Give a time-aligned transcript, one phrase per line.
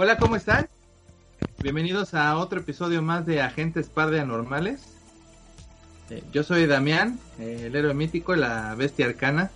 [0.00, 0.68] Hola, ¿cómo están?
[1.60, 4.82] Bienvenidos a otro episodio más de Agentes Par de Anormales.
[6.08, 9.50] Eh, yo soy Damián, eh, el héroe mítico, la bestia arcana,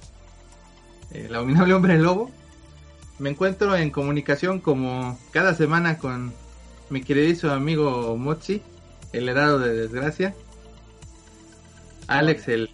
[1.12, 2.28] eh, el abominable hombre lobo.
[3.20, 6.32] Me encuentro en comunicación como cada semana con
[6.90, 8.62] mi queridísimo amigo Mochi,
[9.12, 10.34] el herado de desgracia.
[12.08, 12.68] Alex, el,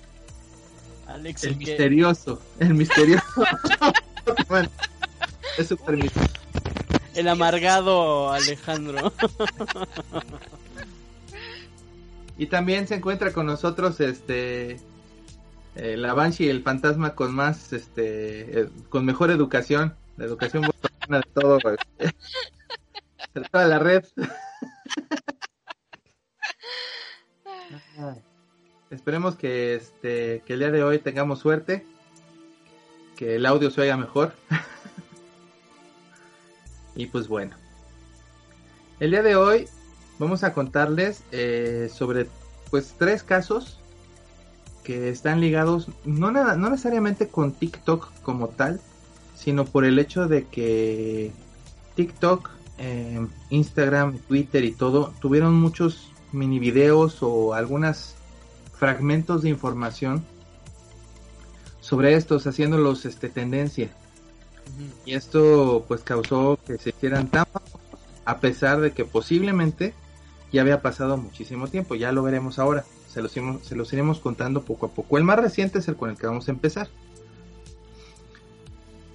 [1.07, 3.25] Alex, el el que- misterioso, el misterioso.
[4.49, 4.71] Bueno,
[5.59, 6.33] es súper misterioso.
[7.19, 9.13] El amargado Alejandro.
[12.37, 14.79] Y también se encuentra con nosotros este
[15.75, 20.71] eh, la Banshee, el fantasma con más este eh, con mejor educación, la educación de
[21.35, 24.05] todo de toda la red.
[28.91, 31.85] Esperemos que este que el día de hoy tengamos suerte,
[33.17, 34.35] que el audio se oiga mejor.
[36.99, 37.55] Y pues bueno.
[39.01, 39.69] El día de hoy
[40.19, 42.27] vamos a contarles eh, sobre
[42.71, 43.79] pues tres casos
[44.83, 48.81] que están ligados no nada no necesariamente con TikTok como tal
[49.37, 51.31] sino por el hecho de que
[51.95, 58.17] TikTok eh, Instagram Twitter y todo tuvieron muchos mini videos o algunos
[58.77, 60.25] fragmentos de información
[61.81, 63.89] sobre estos haciéndolos este tendencia
[65.05, 67.81] y esto pues causó que se hicieran tan famosos,
[68.25, 69.95] a pesar de que posiblemente
[70.53, 74.63] ya había pasado muchísimo tiempo, ya lo veremos ahora, se los, se los iremos contando
[74.63, 75.19] poco a poco.
[75.19, 76.89] El más reciente es el con el que vamos a empezar.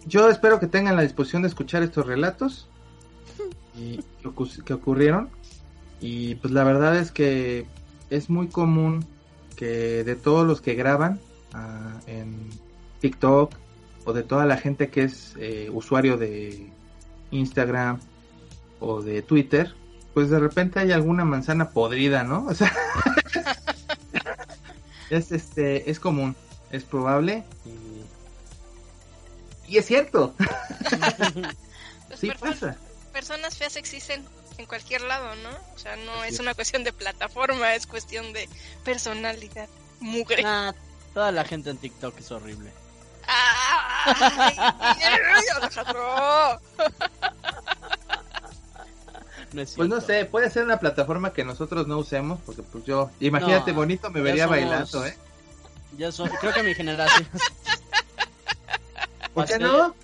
[0.06, 2.68] Yo espero que tengan la disposición de escuchar estos relatos
[3.76, 5.30] y que, que ocurrieron
[6.02, 7.66] y pues la verdad es que
[8.10, 9.06] es muy común
[9.56, 11.20] que de todos los que graban
[11.54, 12.50] ah, en
[13.00, 13.54] TikTok
[14.06, 16.70] o de toda la gente que es eh, usuario de
[17.32, 18.00] Instagram
[18.80, 19.74] o de Twitter,
[20.14, 22.46] pues de repente hay alguna manzana podrida, ¿no?
[22.48, 22.72] O sea,
[25.10, 26.36] es este, es común,
[26.72, 28.04] es probable y,
[29.74, 30.90] y es cierto, Pues
[32.20, 32.78] sí perso- pasa.
[33.12, 34.24] Personas feas existen
[34.58, 35.50] en cualquier lado, ¿no?
[35.76, 36.40] O sea, no es es.
[36.40, 38.50] una cuestión de plataforma, es cuestión de
[38.84, 39.68] personalidad.
[40.00, 40.42] Mugre.
[40.44, 40.74] Nah,
[41.14, 42.72] toda la gente en TikTok es horrible.
[43.28, 44.56] ¡Ay!
[45.62, 46.60] Alejandro!
[49.54, 52.84] No es Pues no sé, puede ser una plataforma que nosotros no usemos, porque pues
[52.86, 55.18] yo, imagínate, No, bonito me vería somos- bailando, ¿eh?
[55.98, 57.28] Ya soy, creo que mi generación
[59.36, 59.96] ¿Por qué hacer- no?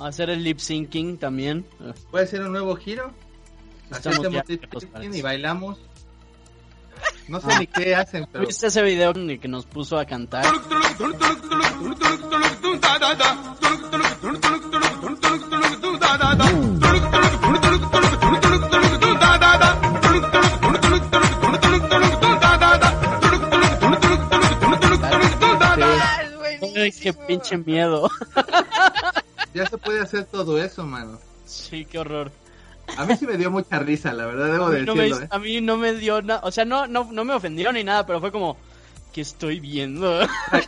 [0.00, 1.64] hacer el lip syncing también.
[2.10, 3.12] Puede ser un nuevo giro.
[3.90, 5.78] Hacemos lip viejos syncing y bailamos.
[7.28, 10.04] No sé ni qué hacen, pero ¿Viste ese video en el que nos puso a
[10.04, 10.44] cantar?
[27.00, 28.10] Qué pinche miedo.
[29.54, 31.18] ya se puede hacer todo eso, mano.
[31.46, 32.30] Sí, qué horror.
[32.96, 35.28] A mí sí me dio mucha risa, la verdad, debo de no me, decirlo, ¿eh?
[35.30, 38.06] a mí no me dio nada, o sea, no, no, no me ofendió ni nada,
[38.06, 38.56] pero fue como,
[39.12, 40.20] ¿qué estoy viendo?
[40.50, 40.66] Pues,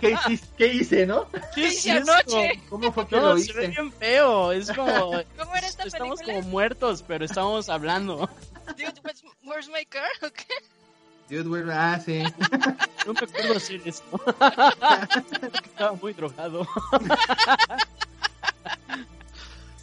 [0.00, 1.26] ¿Qué, hice, ¿Qué hice, no?
[1.54, 2.62] ¿Qué hice anoche?
[2.70, 3.68] ¿Cómo fue que No, lo se ve hice?
[3.68, 6.38] bien feo, es como, ¿Cómo era esta estamos película?
[6.40, 8.28] como muertos, pero estamos hablando.
[8.76, 10.08] Dude, what's- where's my car?
[10.22, 10.44] ¿O qué?
[11.28, 12.22] Dude, we're- ah, sí.
[13.06, 14.20] No me acuerdo hacer esto.
[15.64, 16.66] Estaba muy drogado.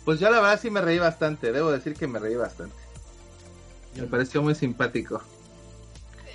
[0.05, 2.75] Pues yo la verdad sí me reí bastante, debo decir que me reí bastante.
[3.95, 5.21] Me pareció muy simpático.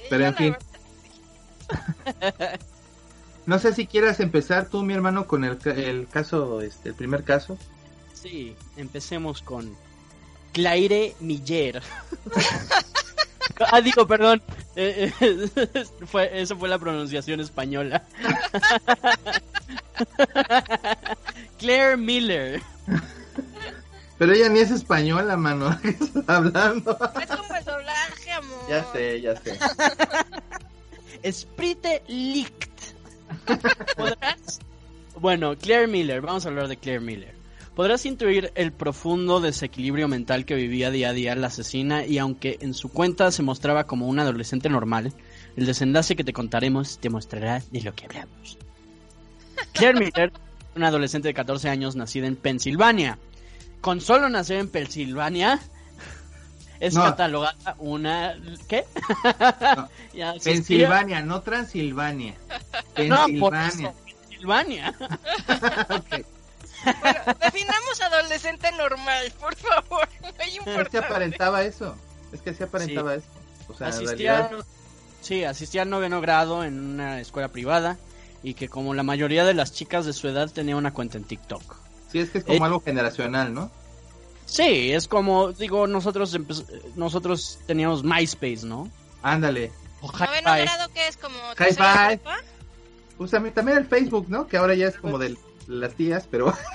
[0.09, 0.57] Pero Yo, en fin.
[3.47, 7.23] No sé si quieras empezar tú, mi hermano, con el, el caso, este, el primer
[7.23, 7.57] caso.
[8.13, 9.77] Sí, empecemos con
[10.53, 11.81] Claire Miller.
[13.71, 14.43] ah, digo, perdón.
[14.75, 18.05] Eh, eh, fue, esa fue la pronunciación española.
[21.59, 22.63] Claire Miller.
[24.19, 25.79] Pero ella ni es española, mano.
[25.83, 26.99] ¿Qué estás hablando?
[27.21, 28.59] Es como el doblaje, amor.
[28.69, 29.59] ya sé, ya sé.
[31.33, 32.95] Sprite Licht.
[33.97, 34.61] ¿Podrás?
[35.21, 37.35] Bueno, Claire Miller, vamos a hablar de Claire Miller.
[37.75, 42.57] Podrás intuir el profundo desequilibrio mental que vivía día a día la asesina y aunque
[42.61, 45.13] en su cuenta se mostraba como una adolescente normal,
[45.57, 48.57] el desenlace que te contaremos te mostrará de lo que hablamos.
[49.73, 50.33] Claire Miller,
[50.75, 53.19] una adolescente de 14 años nacida en Pensilvania.
[53.81, 55.61] Con solo nacer en Pensilvania,
[56.81, 57.05] es No.
[57.05, 58.35] catalogada una...
[58.69, 58.85] ¿Qué?
[59.77, 59.89] No.
[60.41, 62.35] Se Pensilvania, no Transilvania.
[63.09, 63.69] No, por Pensilvania.
[63.69, 63.95] eso,
[64.29, 64.95] Pensilvania.
[65.91, 66.27] Ok.
[67.01, 70.09] Bueno, definamos adolescente normal, por favor.
[70.67, 71.97] Muy Es que aparentaba eso.
[72.33, 73.27] Es que sí aparentaba eso.
[73.69, 74.65] O sea, en asistía, realidad.
[75.21, 77.97] sí, asistía al noveno grado en una escuela privada
[78.45, 81.25] y que como la mayoría de las chicas de su edad tenía una cuenta en
[81.25, 81.77] TikTok.
[82.17, 83.71] Sí, es que es como Eh, algo generacional, ¿no?
[84.47, 86.39] Sí, es como, digo, nosotros
[86.95, 88.89] nosotros teníamos MySpace, ¿no?
[89.23, 89.71] Ándale.
[90.01, 91.17] O ¿Noveno grado qué es?
[91.19, 92.21] ¿Como Hi-Fi.
[93.19, 94.47] Pues a mí también el Facebook, ¿no?
[94.47, 95.37] Que ahora ya es como de
[95.67, 96.55] las tías, pero.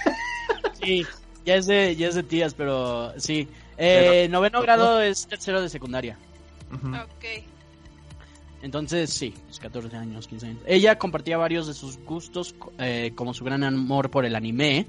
[0.83, 1.05] Sí,
[1.45, 3.47] ya es de, ya es de tías, pero sí.
[3.77, 6.17] Eh, noveno grado es tercero de secundaria.
[6.73, 6.88] Ujú.
[6.95, 7.45] Ok.
[8.63, 10.61] Entonces, sí, es 14 años, 15 años.
[10.65, 14.88] Ella compartía varios de sus gustos, eh, como su gran amor por el anime,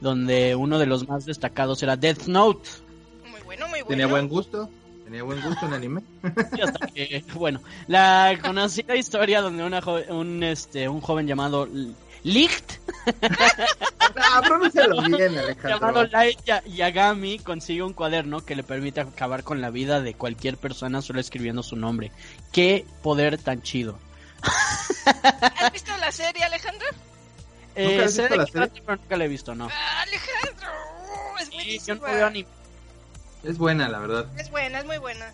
[0.00, 2.68] donde uno de los más destacados era Death Note.
[3.30, 3.88] Muy bueno, muy bueno.
[3.88, 4.68] Tenía buen gusto.
[5.04, 6.02] Tenía buen gusto en anime.
[6.56, 11.68] Y hasta que, bueno, la conocida historia donde una jo- un, este, un joven llamado
[12.22, 12.78] Licht,
[14.16, 16.04] Ah, pronúncialo bien, llamado Alejandro.
[16.06, 20.56] Light Ya- Yagami, consigue un cuaderno que le permite acabar con la vida de cualquier
[20.56, 22.12] persona solo escribiendo su nombre.
[22.52, 23.98] ¡Qué poder tan chido!
[25.60, 26.86] ¿Has visto la serie, Alejandro?
[27.76, 28.68] Eh, has sé visto de la qué serie?
[28.68, 29.68] trata, pero nunca la he visto, ¿no?
[30.02, 30.68] Alejandro,
[31.34, 31.96] uh, es Sí, yo buenísima.
[32.08, 32.46] no veo ni
[33.44, 34.26] Es buena, la verdad.
[34.38, 35.26] Es buena, es muy buena.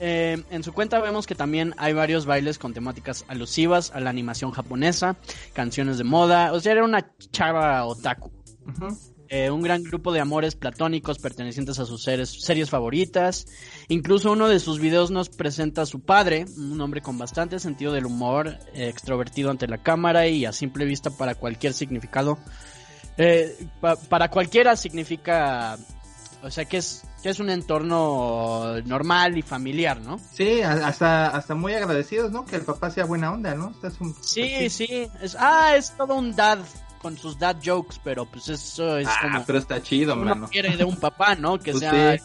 [0.00, 4.10] Eh, en su cuenta vemos que también hay varios bailes con temáticas alusivas a la
[4.10, 5.16] animación japonesa,
[5.52, 8.30] canciones de moda, o sea, era una chava otaku.
[8.66, 8.98] Ujú.
[9.36, 13.46] Eh, un gran grupo de amores platónicos pertenecientes a sus seres- series favoritas.
[13.88, 17.92] Incluso uno de sus videos nos presenta a su padre, un hombre con bastante sentido
[17.92, 22.38] del humor, eh, extrovertido ante la cámara y a simple vista para cualquier significado.
[23.16, 25.78] Eh, pa- para cualquiera significa,
[26.44, 30.20] o sea, que es, que es un entorno normal y familiar, ¿no?
[30.32, 32.44] Sí, hasta, hasta muy agradecidos, ¿no?
[32.44, 33.70] Que el papá sea buena onda, ¿no?
[33.72, 36.60] Este es un- Sí, sí, es, ah, es todo un dad
[37.04, 40.48] con sus dad jokes, pero pues eso es Ah, como pero está chido, uno mano.
[40.50, 41.58] quiere de un papá, ¿no?
[41.58, 42.24] Que Pues sea sí.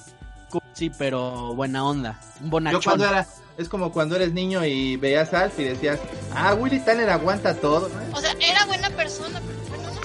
[0.50, 2.82] cursi, pero buena onda, un Yo bonachón.
[2.84, 3.28] cuando era,
[3.58, 6.00] es como cuando eres niño y veías a Alf y decías,
[6.34, 8.18] ah, Willy Tanner aguanta todo, ¿no?
[8.18, 10.00] O sea, era buena persona, pero bueno,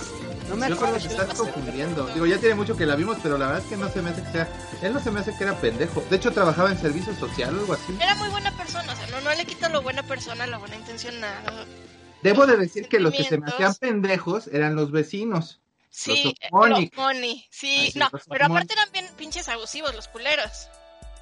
[0.49, 2.07] no me Yo creo acuerdo que estás confundiendo.
[2.09, 4.11] Digo, ya tiene mucho que la vimos, pero la verdad es que no se me
[4.11, 4.49] hace que sea.
[4.83, 6.03] Él no se me hace que era pendejo.
[6.11, 7.97] De hecho, trabajaba en servicio social o algo así.
[8.01, 10.75] Era muy buena persona, o sea, no, no le quito lo buena persona, la buena
[10.75, 11.65] intención, nada.
[12.25, 15.61] Debo de decir que los que se me hacían pendejos eran los vecinos.
[15.91, 16.93] Sí, Los eh, Ocmonic.
[16.99, 18.65] Ocmonic, sí, no, los pero Ocmonic.
[18.65, 20.69] aparte eran bien pinches abusivos los culeros.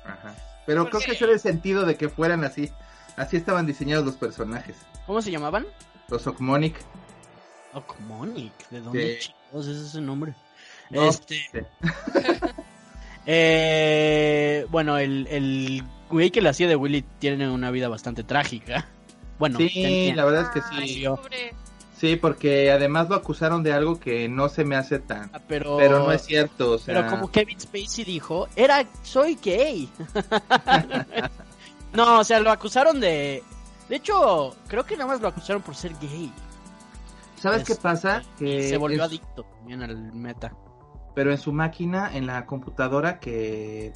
[0.04, 0.35] Ajá.
[0.64, 2.71] Pero creo que ese era el sentido de que fueran así.
[3.16, 4.76] Así estaban diseñados los personajes.
[5.06, 5.66] ¿Cómo se llamaban?
[6.09, 6.76] Los Okmonic.
[7.75, 9.28] Ocmonic, ¿de dónde Sí.
[9.32, 10.35] chingados es ese nombre?
[10.90, 11.59] No, este, sí.
[13.26, 18.88] eh, bueno, el, el güey que le hacía de Willy tiene una vida bastante trágica.
[19.39, 21.05] Bueno, sí, tenía- la verdad es que sí.
[21.99, 25.31] Sí, porque además lo acusaron de algo que no se me hace tan.
[25.47, 26.95] pero, Pero no es cierto, o sea.
[26.97, 29.89] Pero como Kevin Spacey dijo, era, soy gay.
[31.93, 33.43] no, o sea, lo acusaron de...
[33.89, 36.33] De hecho, creo que nada más lo acusaron por ser gay.
[37.37, 38.23] ¿Sabes qué Este, pasa?
[38.39, 40.53] Que se volvió es- adicto también al meta.
[41.15, 43.93] pero en su máquina, en la computadora que,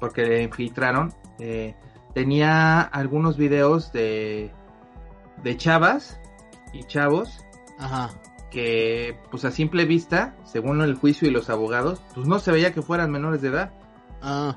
[0.00, 1.74] porque le infiltraron, eh,
[2.14, 4.50] tenía algunos videos de,
[5.42, 6.18] de chavas
[6.72, 7.40] y chavos
[7.78, 8.10] Ajá.
[8.50, 12.72] que, pues a simple vista, según el juicio y los abogados, pues no se veía
[12.72, 13.70] que fueran menores de edad.
[14.22, 14.56] Ah,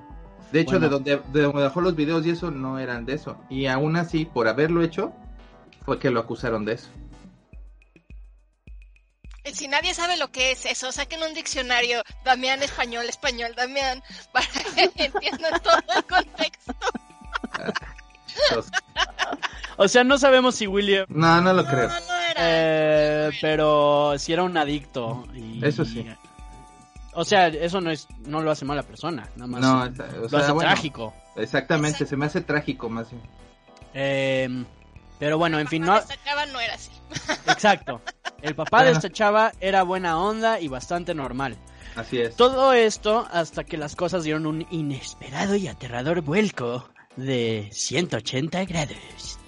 [0.51, 0.85] De hecho, Bueno.
[0.87, 3.37] de donde, de donde dejó los videos y eso no eran de eso.
[3.49, 5.13] Y aún así, por haberlo hecho,
[5.85, 6.89] fue que lo acusaron de eso.
[9.45, 14.01] Y Si nadie sabe lo que es eso, saquen un diccionario, Damián español, español, Damián,
[14.31, 16.73] para que entiendan todo el contexto.
[19.81, 21.05] O sea, no sabemos si William...
[21.07, 21.87] No, no lo creo.
[21.87, 22.33] No, no era.
[22.37, 25.25] Eh, pero si era un adicto.
[25.33, 26.05] y- Eso sí.
[27.13, 30.25] O sea, eso no es no lo hace mala persona, nada más No, lo o
[30.25, 31.13] hace sea, bueno, trágico.
[31.37, 33.23] Exactamente, se me hace trágico más bien.
[33.93, 34.65] Eh,
[35.17, 36.91] pero bueno, en fin, no, Papá de esta chava no era así.
[37.47, 38.01] exacto.
[38.41, 41.55] El papá de esta chava era buena onda y bastante normal.
[41.95, 42.35] Así es.
[42.35, 49.39] Todo esto hasta que las cosas dieron un inesperado y aterrador vuelco de 180 grados.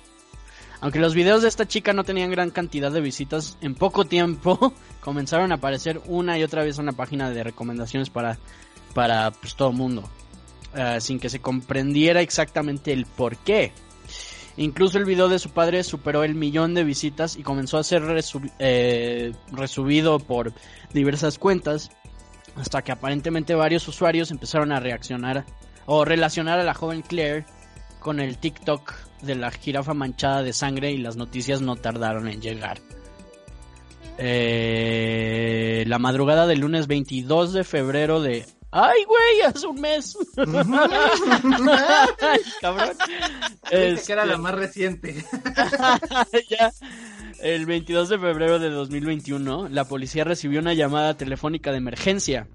[0.81, 4.73] Aunque los videos de esta chica no tenían gran cantidad de visitas, en poco tiempo
[4.99, 8.37] comenzaron a aparecer una y otra vez en la página de recomendaciones para,
[8.93, 10.09] para pues, todo el mundo,
[10.75, 13.71] eh, sin que se comprendiera exactamente el por qué.
[14.57, 18.01] Incluso el video de su padre superó el millón de visitas y comenzó a ser
[18.03, 20.51] resu- eh, resubido por
[20.93, 21.91] diversas cuentas
[22.55, 25.45] hasta que aparentemente varios usuarios empezaron a reaccionar
[25.85, 27.45] o relacionar a la joven Claire
[28.01, 32.41] con el TikTok de la jirafa manchada de sangre y las noticias no tardaron en
[32.41, 32.79] llegar.
[34.17, 38.45] Eh, la madrugada del lunes 22 de febrero de...
[38.71, 39.41] ¡Ay, güey!
[39.45, 40.17] Hace un mes.
[40.37, 40.45] Ay,
[42.61, 42.97] Cabrón.
[43.69, 45.15] Dice que era la Este, más reciente.
[46.49, 46.71] ya.
[47.41, 52.47] El 22 de febrero de 2021, la policía recibió una llamada telefónica de emergencia.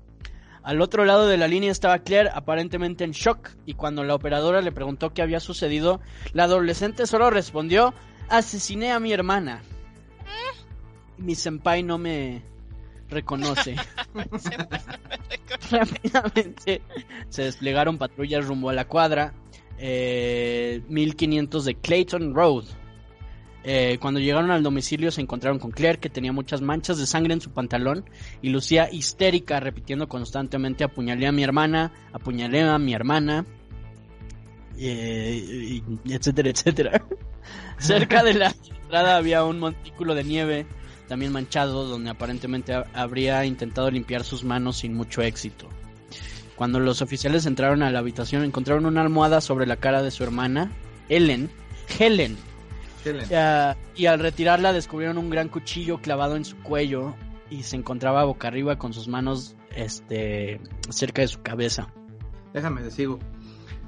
[0.67, 4.61] Al otro lado de la línea estaba Claire, aparentemente en shock, y cuando la operadora
[4.61, 6.01] le preguntó qué había sucedido,
[6.33, 7.95] la adolescente solo respondió,
[8.29, 9.63] asesiné a mi hermana.
[11.19, 12.43] Mi senpai no me
[13.09, 13.77] reconoce.
[15.71, 16.83] Rápidamente
[17.29, 19.35] se desplegaron patrullas rumbo a la cuadra
[19.79, 22.65] eh, 1500 de Clayton Road.
[23.69, 27.35] Eh, cuando llegaron al domicilio se encontraron con Claire que tenía muchas manchas de sangre
[27.35, 28.09] en su pantalón
[28.41, 33.45] y lucía histérica repitiendo constantemente apuñalé a mi hermana, apuñalé a mi hermana,
[34.79, 37.03] eh, etcétera, etcétera.
[37.79, 40.67] Cerca de la entrada había un montículo de nieve
[41.09, 45.69] también manchado donde aparentemente ha- habría intentado limpiar sus manos sin mucho éxito.
[46.57, 50.23] Cuando los oficiales entraron a la habitación encontraron una almohada sobre la cara de su
[50.25, 50.71] hermana,
[51.09, 51.51] Helen,
[51.99, 52.37] Helen.
[53.95, 57.15] Y al retirarla descubrieron un gran cuchillo clavado en su cuello
[57.51, 60.61] y se encontraba boca arriba con sus manos este
[60.91, 61.89] cerca de su cabeza.
[62.53, 63.19] Déjame te sigo.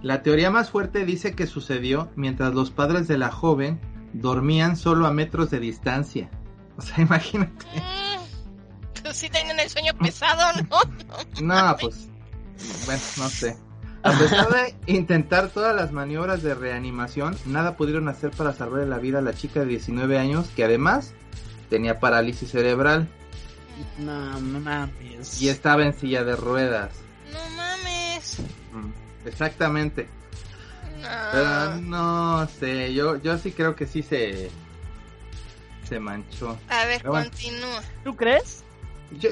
[0.02, 3.80] La teoría más fuerte dice que sucedió mientras los padres de la joven
[4.12, 6.30] dormían solo a metros de distancia.
[6.76, 7.66] O sea, imagínate.
[7.74, 11.42] Mm, Tú sí tienen el sueño pesado, ¿no?
[11.42, 12.08] No, pues.
[12.86, 13.56] Bueno, no sé.
[14.08, 18.98] A pesar de intentar todas las maniobras de reanimación, nada pudieron hacer para salvar la
[18.98, 21.12] vida a la chica de 19 años, que además
[21.70, 23.08] tenía parálisis cerebral
[23.98, 25.40] No mames.
[25.42, 26.90] y estaba en silla de ruedas.
[27.32, 28.38] No mames.
[28.72, 30.08] Mm, Exactamente.
[31.32, 32.48] Pero No.
[32.58, 34.50] sé, yo, yo sí creo que sí se.
[35.88, 36.58] Se manchó.
[36.68, 37.30] A ver, Pero bueno.
[37.30, 37.82] continúa.
[38.04, 38.62] ¿Tú crees?
[39.20, 39.30] Yo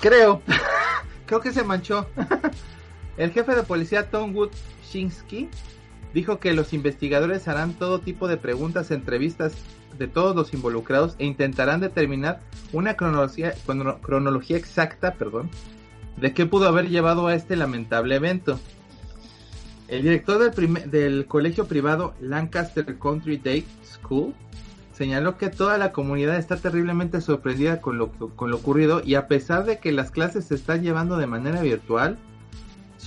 [0.00, 0.42] creo.
[1.26, 2.06] creo que se manchó.
[3.18, 4.50] El jefe de policía Tom Wood
[4.90, 5.48] Shinsky
[6.14, 9.54] dijo que los investigadores harán todo tipo de preguntas, entrevistas
[9.98, 12.40] de todos los involucrados e intentarán determinar
[12.72, 15.50] una cronología, crono- cronología exacta, perdón,
[16.16, 18.58] de qué pudo haber llevado a este lamentable evento.
[19.88, 24.34] El director del, del colegio privado Lancaster Country Day School
[24.92, 29.26] señaló que toda la comunidad está terriblemente sorprendida con lo, con lo ocurrido y a
[29.26, 32.18] pesar de que las clases se están llevando de manera virtual,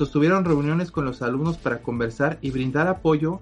[0.02, 3.40] sostuvieron reuniones con los alumnos para conversar y brindar apoyo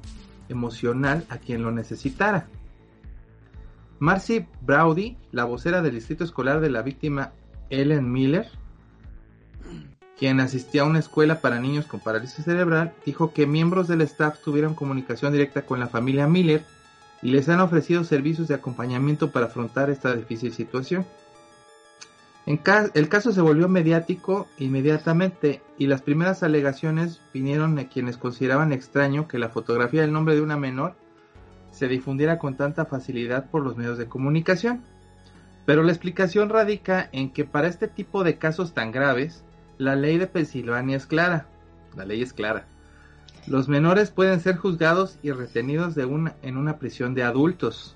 [0.49, 2.47] emocional a quien lo necesitara.
[3.99, 7.31] Marcy Browdy, la vocera del distrito escolar de la víctima
[7.69, 8.49] Ellen Miller,
[10.17, 14.39] quien asistía a una escuela para niños con parálisis cerebral, dijo que miembros del staff
[14.43, 16.65] tuvieron comunicación directa con la familia Miller
[17.21, 21.05] y les han ofrecido servicios de acompañamiento para afrontar esta difícil situación.
[22.49, 29.27] El caso se volvió mediático inmediatamente y las primeras alegaciones vinieron de quienes consideraban extraño
[29.27, 30.95] que la fotografía del nombre de una menor
[31.69, 34.83] se difundiera con tanta facilidad por los medios de comunicación.
[35.67, 39.43] Pero la explicación radica en que para este tipo de casos tan graves,
[39.77, 41.45] la ley de Pensilvania es clara.
[41.95, 42.65] La ley es clara.
[43.45, 47.95] Los menores pueden ser juzgados y retenidos de una, en una prisión de adultos.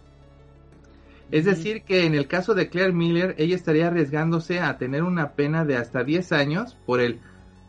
[1.33, 5.31] Es decir, que en el caso de Claire Miller, ella estaría arriesgándose a tener una
[5.31, 7.21] pena de hasta 10 años por el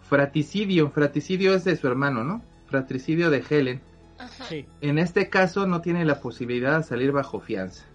[0.02, 0.90] fraticidio.
[0.90, 2.42] Fraticidio es de su hermano, ¿no?
[2.66, 3.80] Fratricidio de Helen.
[4.18, 4.44] Ajá.
[4.50, 4.66] Sí.
[4.82, 7.86] En este caso no tiene la posibilidad de salir bajo fianza.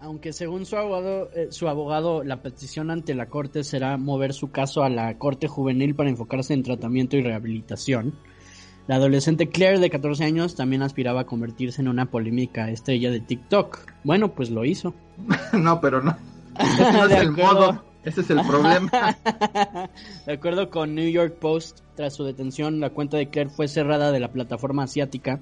[0.00, 4.50] Aunque según su abogado, eh, su abogado, la petición ante la corte será mover su
[4.50, 8.18] caso a la corte juvenil para enfocarse en tratamiento y rehabilitación.
[8.86, 13.20] La adolescente Claire de 14 años también aspiraba a convertirse en una polémica estrella de
[13.20, 13.92] TikTok.
[14.04, 14.94] Bueno, pues lo hizo.
[15.52, 16.16] no, pero no.
[16.58, 17.84] Ese no es el modo.
[18.04, 18.90] Ese es el problema.
[20.26, 24.12] de acuerdo con New York Post, tras su detención, la cuenta de Claire fue cerrada
[24.12, 25.40] de la plataforma asiática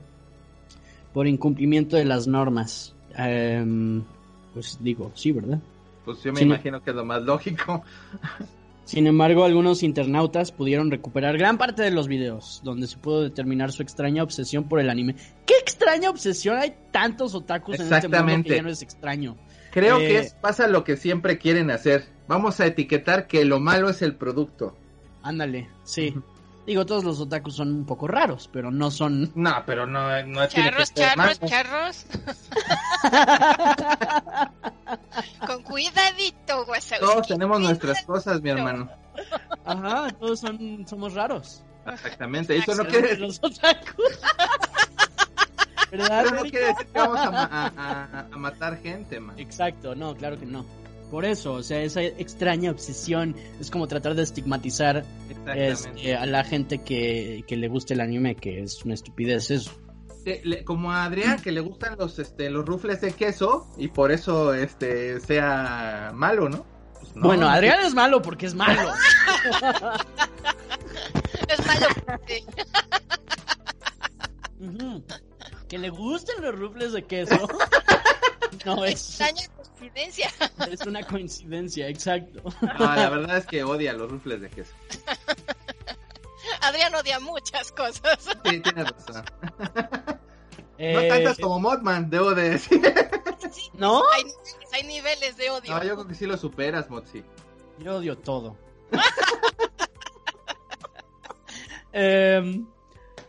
[1.12, 2.94] por incumplimiento de las normas.
[3.16, 4.02] Em,
[4.54, 5.60] pues digo, sí, ¿verdad?
[6.06, 7.84] Pues yo me Sí, imagino que es lo más lógico.
[8.84, 13.72] Sin embargo, algunos internautas pudieron recuperar gran parte de los videos, donde se pudo determinar
[13.72, 15.16] su extraña obsesión por el anime.
[15.46, 16.58] ¿Qué extraña obsesión?
[16.58, 19.36] Hay tantos otakus en este mundo que ya no es extraño.
[19.72, 22.04] Creo Eh, que es, pasa lo que siempre quieren hacer.
[22.28, 24.76] Vamos a etiquetar que lo malo es el producto.
[25.22, 26.14] Ándale, sí.
[26.66, 29.30] Digo, todos los otakus son un poco raros, pero no son...
[29.34, 32.06] No, pero no, no tiene que Charros, ser charros, charros.
[35.46, 36.96] Con cuidadito, guasa.
[36.98, 38.88] Todos tenemos nuestras cosas, mi hermano.
[39.64, 41.62] Ajá, todos son, somos raros.
[41.86, 42.56] Exactamente.
[42.56, 44.06] Eso no quiere decir, los otakus.
[45.90, 49.38] ¿Verdad, eso no quiere decir que vamos a, ma- a- a- a matar gente, man.
[49.38, 50.64] Exacto, no, claro que no.
[51.10, 55.04] Por eso, o sea, esa extraña obsesión es como tratar de estigmatizar
[55.46, 56.00] Exactamente.
[56.00, 59.70] este, a la gente que, que le guste el anime, que es una estupidez eso.
[60.64, 64.54] Como a Adrián que le gustan los este los rufles de queso y por eso
[64.54, 66.64] este sea malo, ¿no?
[66.98, 67.22] Pues no.
[67.24, 68.90] bueno, Adrián es malo porque es malo.
[71.48, 71.86] Es malo.
[72.26, 72.44] sí.
[74.60, 75.04] Ujú.
[75.68, 77.36] Que le gusten los rufles de queso.
[78.64, 80.30] No, es, Extraña coincidencia.
[80.70, 82.42] es una coincidencia, exacto.
[82.62, 84.72] No, la verdad es que odia los rufles de queso.
[87.04, 88.18] Odia muchas cosas.
[88.44, 89.24] Sí, tienes razón.
[90.76, 92.82] No Eh, tantas como Modman, debo de decir.
[93.52, 94.02] Sí, ¿No?
[94.10, 95.70] hay niveles, hay niveles de odio.
[95.72, 97.22] No, yo creo que sí lo superas, Motsi.
[97.78, 98.56] Yo odio todo.
[101.92, 102.66] Em,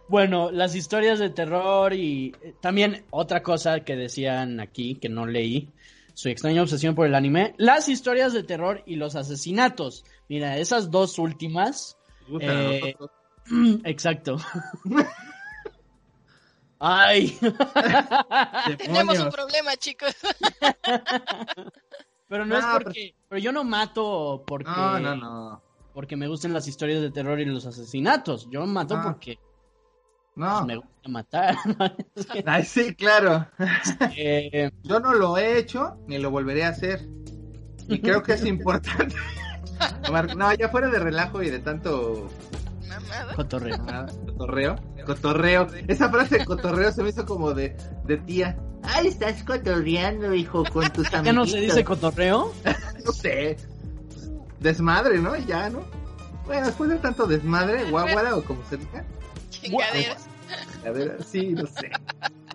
[0.08, 5.28] bueno, las historias de terror y eh, también otra cosa que decían aquí que no
[5.28, 5.72] leí,
[6.16, 10.04] su extraña obsesión por el anime, las historias de terror y los asesinatos.
[10.30, 11.96] Mira, esas dos últimas,
[12.28, 12.96] a Eh.
[13.84, 14.38] exacto.
[16.80, 17.38] Ay,
[18.78, 20.14] Tenemos un problema, chicos.
[22.28, 25.64] pero no es No, porque, pero yo no mato porque No, no, no.
[25.94, 28.48] porque me gusten las historias de terror y los asesinatos.
[28.52, 29.04] Yo mato Ah.
[29.04, 29.40] porque
[30.36, 30.66] No.
[30.66, 31.56] me gusta matar.
[32.46, 33.48] Ay, sí, claro.
[34.18, 37.08] Eh, Yo no lo he hecho ni lo volveré a hacer.
[37.88, 39.16] Y creo que es importante.
[40.36, 42.30] No, ya fuera de relajo y de tanto.
[43.36, 43.78] Cotorreo.
[44.26, 44.76] cotorreo.
[45.06, 45.68] Cotorreo.
[45.88, 48.58] Esa frase de cotorreo se me hizo como de, de tía.
[48.84, 51.26] Ay, estás cotorreando, hijo, con tus amigos.
[51.26, 52.54] ¿Ya no se dice cotorreo?
[53.06, 53.58] No sé.
[54.60, 55.36] Desmadre, ¿no?
[55.36, 55.84] Ya, ¿no?
[56.48, 59.06] Bueno, después de tanto desmadre, guaguara o como se diga.
[59.52, 60.28] Chingaderas.
[60.86, 61.92] A ver, sí, no sé.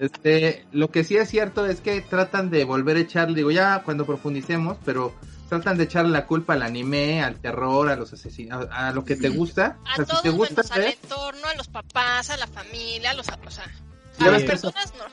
[0.01, 3.83] Este, lo que sí es cierto es que tratan de volver a echar, digo, ya
[3.85, 5.15] cuando profundicemos, pero
[5.49, 9.05] tratan de echarle la culpa al anime, al terror, a los asesinos, a, a lo
[9.05, 9.79] que te gusta.
[9.85, 13.11] A o sea, si te gusta menos al entorno, a los papás, a la familia,
[13.11, 13.27] a los...
[13.29, 13.67] O sea,
[14.19, 15.05] Ya a ves las que- personas no.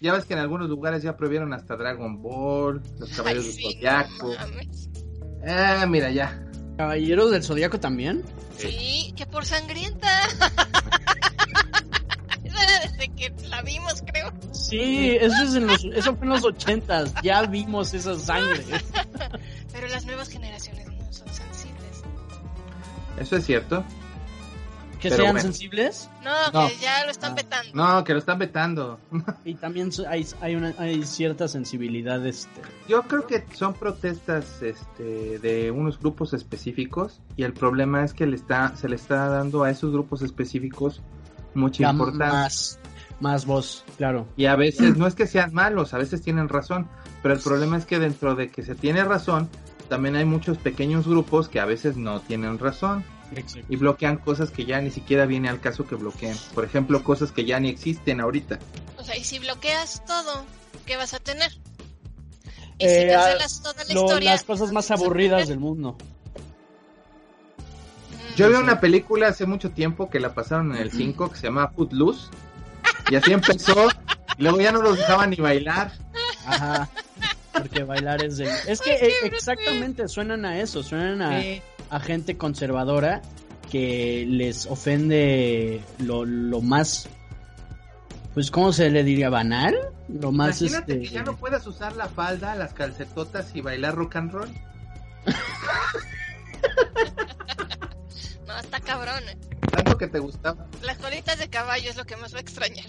[0.00, 3.62] ya ves que en algunos lugares ya prohibieron hasta Dragon Ball, los caballeros Ay, del
[3.74, 4.28] Zodiaco.
[4.28, 5.50] no.
[5.52, 6.40] Ah, mira ya.
[6.76, 8.22] ¿Caballeros del Zodíaco también?
[8.58, 10.08] Sí, que por sangrienta.
[13.00, 14.30] Desde que la vimos, creo.
[14.52, 17.14] Sí, eso, es en los, eso fue en los ochentas.
[17.22, 18.62] Ya vimos esa sangre.
[19.72, 22.02] Pero las nuevas generaciones no son sensibles.
[23.18, 23.82] Eso es cierto.
[25.00, 25.40] Que Pero sean bueno.
[25.40, 26.10] sensibles.
[26.22, 26.68] No, No.
[26.68, 27.36] que ya lo están Ah.
[27.36, 27.70] vetando.
[27.74, 29.00] No, que lo están vetando.
[29.46, 32.24] Y también hay, hay, una, hay cierta sensibilidad.
[32.26, 38.12] Este, Yo creo que son protestas este, de unos grupos específicos y el problema es
[38.12, 41.00] que le está, se le está dando a esos grupos específicos
[41.54, 42.32] mucha ya importancia.
[42.32, 42.78] más,
[43.20, 44.26] más voz, claro.
[44.36, 46.88] Y a veces no es que sean malos, a veces tienen razón,
[47.22, 49.48] pero el problema es que dentro de que se tiene razón,
[49.88, 53.04] también hay muchos pequeños grupos que a veces no tienen razón
[53.68, 56.36] y bloquean cosas que ya ni siquiera viene al caso que bloqueen.
[56.54, 58.58] Por ejemplo, cosas que ya ni existen ahorita.
[58.98, 60.44] O sea, y si bloqueas todo,
[60.86, 61.52] ¿qué vas a tener?
[62.78, 64.30] Y Eh, si cancelas toda la Lo- historia.
[64.32, 65.96] las cosas más aburridas del mundo.
[68.40, 71.48] Yo vi una película hace mucho tiempo que la pasaron en el 5 que se
[71.48, 72.30] llama Footloose
[73.10, 73.90] y así empezó
[74.38, 75.92] y luego ya no los dejaban ni bailar.
[76.46, 76.88] Ajá.
[77.52, 78.50] Porque bailar es de...
[78.66, 81.42] Es que eh, exactamente suenan a eso, suenan a,
[81.90, 83.20] a gente conservadora
[83.70, 87.10] que les ofende lo, lo más...
[88.32, 89.28] Pues, ¿cómo se le diría?
[89.28, 89.76] ¿Banal?
[90.08, 90.62] Lo más...
[90.62, 91.08] Imagínate este...
[91.08, 94.48] que ya no puedas usar la falda, las calcetotas y bailar rock and roll.
[98.50, 99.22] No, está cabrón.
[99.70, 100.66] Tanto que te gustaba.
[100.82, 102.86] Las colitas de caballo es lo que más va a extrañar.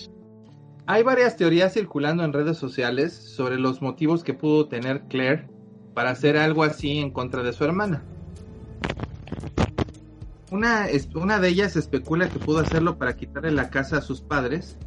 [0.87, 5.47] Hay varias teorías circulando en redes sociales sobre los motivos que pudo tener Claire
[5.93, 8.03] para hacer algo así en contra de su hermana.
[10.49, 14.77] Una, una de ellas especula que pudo hacerlo para quitarle la casa a sus padres,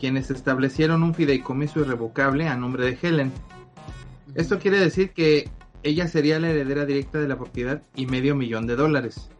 [0.00, 3.32] quienes establecieron un fideicomiso irrevocable a nombre de Helen.
[4.34, 5.50] Esto quiere decir que
[5.82, 9.30] ella sería la heredera directa de la propiedad y medio millón de dólares.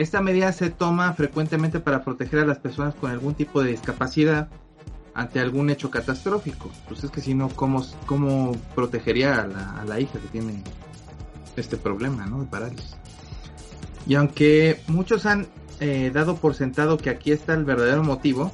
[0.00, 4.48] Esta medida se toma frecuentemente para proteger a las personas con algún tipo de discapacidad
[5.12, 6.70] ante algún hecho catastrófico.
[6.88, 10.64] Pues es que si no, ¿cómo, cómo protegería a la, hija que tiene
[11.54, 12.40] este problema, ¿no?
[12.40, 12.96] De parálisis.
[14.06, 15.48] Y aunque muchos han
[15.80, 18.52] eh, dado por sentado que aquí está el verdadero motivo,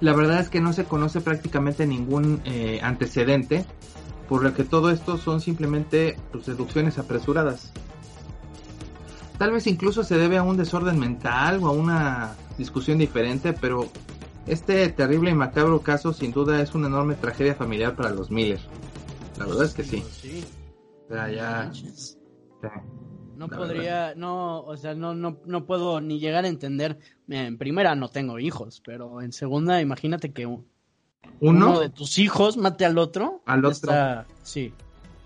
[0.00, 3.66] la verdad es que no se conoce prácticamente ningún eh, antecedente,
[4.26, 7.74] por lo que todo esto son simplemente pues, deducciones apresuradas.
[9.44, 13.90] Tal vez incluso se debe a un desorden mental o a una discusión diferente, pero
[14.46, 18.58] este terrible y macabro caso sin duda es una enorme tragedia familiar para los Miller.
[19.38, 20.02] La verdad es que sí.
[20.22, 20.42] Sí.
[21.04, 21.70] O sea, ya...
[23.36, 26.98] No La podría, no, o sea, no, no, no puedo ni llegar a entender.
[27.26, 30.66] Mira, En primera no tengo hijos, pero en segunda, imagínate que un-
[31.40, 33.42] Uno, uno de tus hijos mate al otro.
[33.44, 33.72] Al otro.
[33.72, 34.72] Está, sí,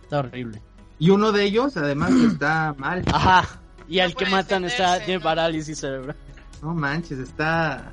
[0.03, 0.61] está horrible.
[0.99, 3.05] y uno de ellos además está mal.
[3.13, 3.61] Ajá.
[3.89, 6.17] Y al No que matan está, tiene parálisis cerebral.
[6.63, 7.93] No manches, está...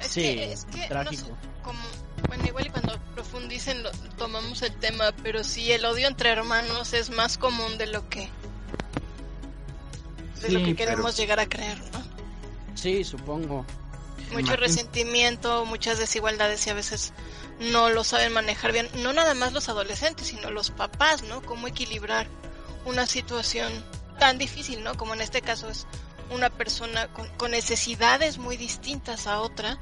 [0.00, 1.26] Es Sí, que, es que, no trágico.
[1.26, 1.80] sé, como,
[2.28, 6.92] bueno, igual y cuando profundicen lo, tomamos el tema, pero sí, el odio entre hermanos
[6.92, 8.28] es más común de lo que,
[10.42, 12.02] de lo que pero- queremos llegar a creer, ¿no?
[12.76, 13.66] Sí, supongo.
[14.32, 17.12] Mucho Imagín- resentimiento, muchas desigualdades y a veces
[17.72, 18.88] no lo saben manejar bien.
[19.02, 21.42] No nada más los adolescentes, sino los papás, ¿no?
[21.42, 22.28] Cómo equilibrar
[22.84, 23.72] una situación
[24.18, 24.96] tan difícil, ¿no?
[24.96, 25.86] Como en este caso es
[26.30, 29.78] una persona con, con necesidades muy distintas a otra.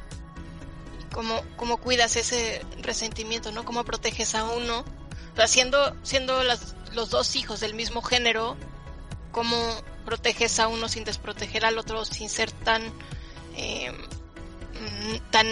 [1.12, 3.64] ¿Cómo, cómo cuidas ese resentimiento, ¿no?
[3.64, 4.84] ¿Cómo proteges a uno?
[5.38, 8.56] O siendo, siendo las, los dos hijos del mismo género,
[9.32, 9.56] ¿cómo
[10.04, 12.82] proteges a uno sin desproteger al otro, sin ser tan...
[13.56, 15.46] eh, mm, tan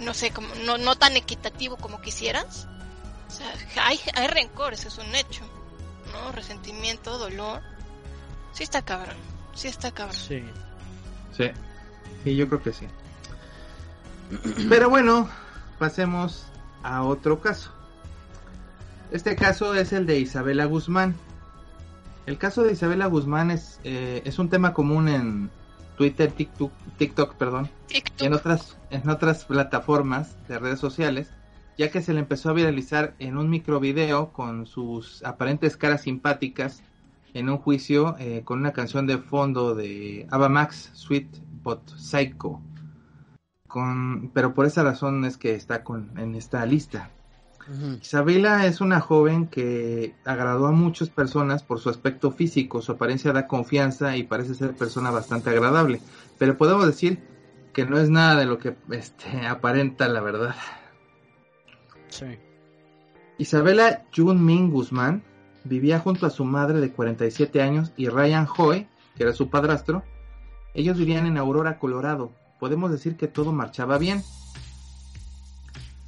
[0.00, 2.66] no sé como no, no tan equitativo como quisieras
[3.28, 3.52] o sea
[3.84, 5.42] hay, hay rencor ese es un hecho
[6.12, 7.62] no resentimiento dolor
[8.54, 9.16] sí está cabrón
[9.54, 10.42] sí está cabrón Sí.
[11.36, 11.50] Sí,
[12.22, 12.86] sí, yo creo que sí.
[14.68, 15.28] Pero bueno,
[15.78, 16.46] pasemos
[16.82, 17.72] a otro caso.
[19.10, 21.14] Este caso es el de Isabela Guzmán.
[22.26, 25.50] El caso de Isabela Guzmán es, eh, es un tema común en
[25.96, 31.28] Twitter, TikTok, TikTok perdón, y en otras, en otras plataformas de redes sociales,
[31.76, 36.82] ya que se le empezó a viralizar en un microvideo con sus aparentes caras simpáticas
[37.34, 41.28] en un juicio eh, con una canción de fondo de Ava Max, Sweet
[41.62, 42.62] But Psycho.
[43.66, 47.10] Con, pero por esa razón es que está con, en esta lista.
[48.00, 53.32] Isabela es una joven que agradó a muchas personas por su aspecto físico, su apariencia
[53.32, 56.02] da confianza y parece ser persona bastante agradable,
[56.38, 57.20] pero podemos decir
[57.72, 60.54] que no es nada de lo que este, aparenta la verdad.
[62.08, 62.38] Sí.
[63.38, 65.24] Isabela Jun Min Guzmán
[65.64, 70.02] vivía junto a su madre de 47 años y Ryan Hoy, que era su padrastro.
[70.74, 72.32] Ellos vivían en Aurora, Colorado.
[72.60, 74.22] Podemos decir que todo marchaba bien.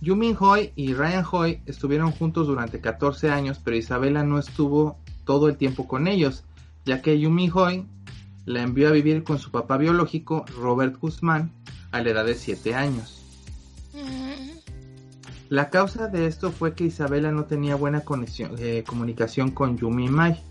[0.00, 5.48] Yumin Hoy y Ryan Hoy estuvieron juntos durante 14 años, pero Isabela no estuvo todo
[5.48, 6.44] el tiempo con ellos,
[6.84, 7.86] ya que Yumin Hoy
[8.44, 11.50] la envió a vivir con su papá biológico, Robert Guzmán,
[11.90, 13.15] a la edad de 7 años.
[15.48, 20.08] La causa de esto fue que Isabela no tenía buena conexión- eh, comunicación con Yumi
[20.08, 20.42] Mai.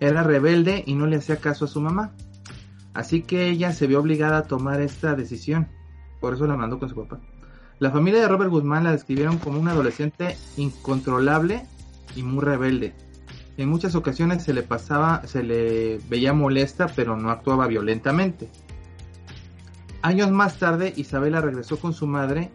[0.00, 2.12] Era rebelde y no le hacía caso a su mamá.
[2.92, 5.68] Así que ella se vio obligada a tomar esta decisión.
[6.20, 7.20] Por eso la mandó con su papá.
[7.78, 11.64] La familia de Robert Guzmán la describieron como un adolescente incontrolable
[12.16, 12.94] y muy rebelde.
[13.56, 18.48] En muchas ocasiones se le pasaba, se le veía molesta, pero no actuaba violentamente.
[20.02, 22.50] Años más tarde, Isabela regresó con su madre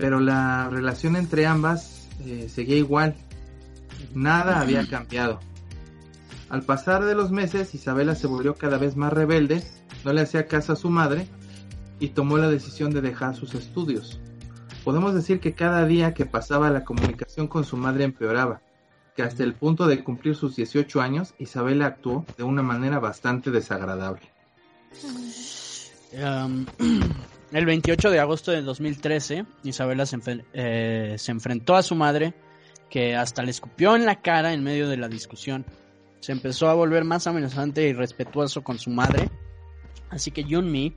[0.00, 3.14] pero la relación entre ambas eh, seguía igual.
[4.14, 5.40] Nada había cambiado.
[6.48, 9.62] Al pasar de los meses, Isabela se volvió cada vez más rebelde,
[10.04, 11.28] no le hacía caso a su madre
[12.00, 14.18] y tomó la decisión de dejar sus estudios.
[14.84, 18.62] Podemos decir que cada día que pasaba la comunicación con su madre empeoraba,
[19.14, 23.50] que hasta el punto de cumplir sus 18 años, Isabela actuó de una manera bastante
[23.50, 24.32] desagradable.
[26.12, 26.66] Um,
[27.52, 30.18] el 28 de agosto del 2013, Isabela se,
[30.52, 32.34] eh, se enfrentó a su madre,
[32.88, 35.64] que hasta le escupió en la cara en medio de la discusión.
[36.20, 39.30] Se empezó a volver más amenazante y respetuoso con su madre.
[40.10, 40.94] Así que Junmi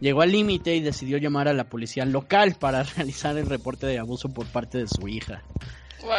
[0.00, 3.98] llegó al límite y decidió llamar a la policía local para realizar el reporte de
[3.98, 5.42] abuso por parte de su hija.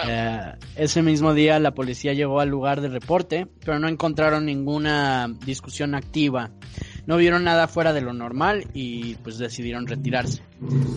[0.07, 5.27] Eh, ese mismo día la policía llegó al lugar del reporte, pero no encontraron ninguna
[5.45, 6.51] discusión activa.
[7.05, 10.41] No vieron nada fuera de lo normal y pues decidieron retirarse.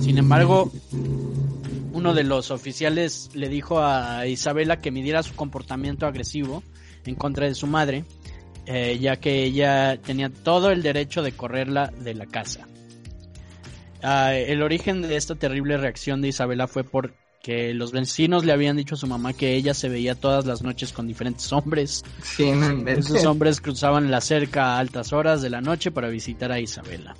[0.00, 0.70] Sin embargo,
[1.92, 6.62] uno de los oficiales le dijo a Isabela que midiera su comportamiento agresivo
[7.06, 8.04] en contra de su madre,
[8.66, 12.66] eh, ya que ella tenía todo el derecho de correrla de la casa.
[14.02, 17.14] Ah, el origen de esta terrible reacción de Isabela fue por
[17.44, 20.62] que los vecinos le habían dicho a su mamá que ella se veía todas las
[20.62, 22.02] noches con diferentes hombres.
[22.22, 26.50] Sí, no Esos hombres cruzaban la cerca a altas horas de la noche para visitar
[26.50, 27.14] a Isabela.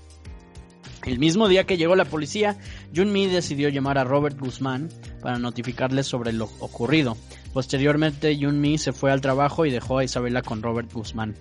[1.04, 2.56] El mismo día que llegó la policía,
[2.96, 4.88] Junmi decidió llamar a Robert Guzmán
[5.20, 7.18] para notificarle sobre lo ocurrido.
[7.52, 11.34] Posteriormente, Junmi se fue al trabajo y dejó a Isabela con Robert Guzmán.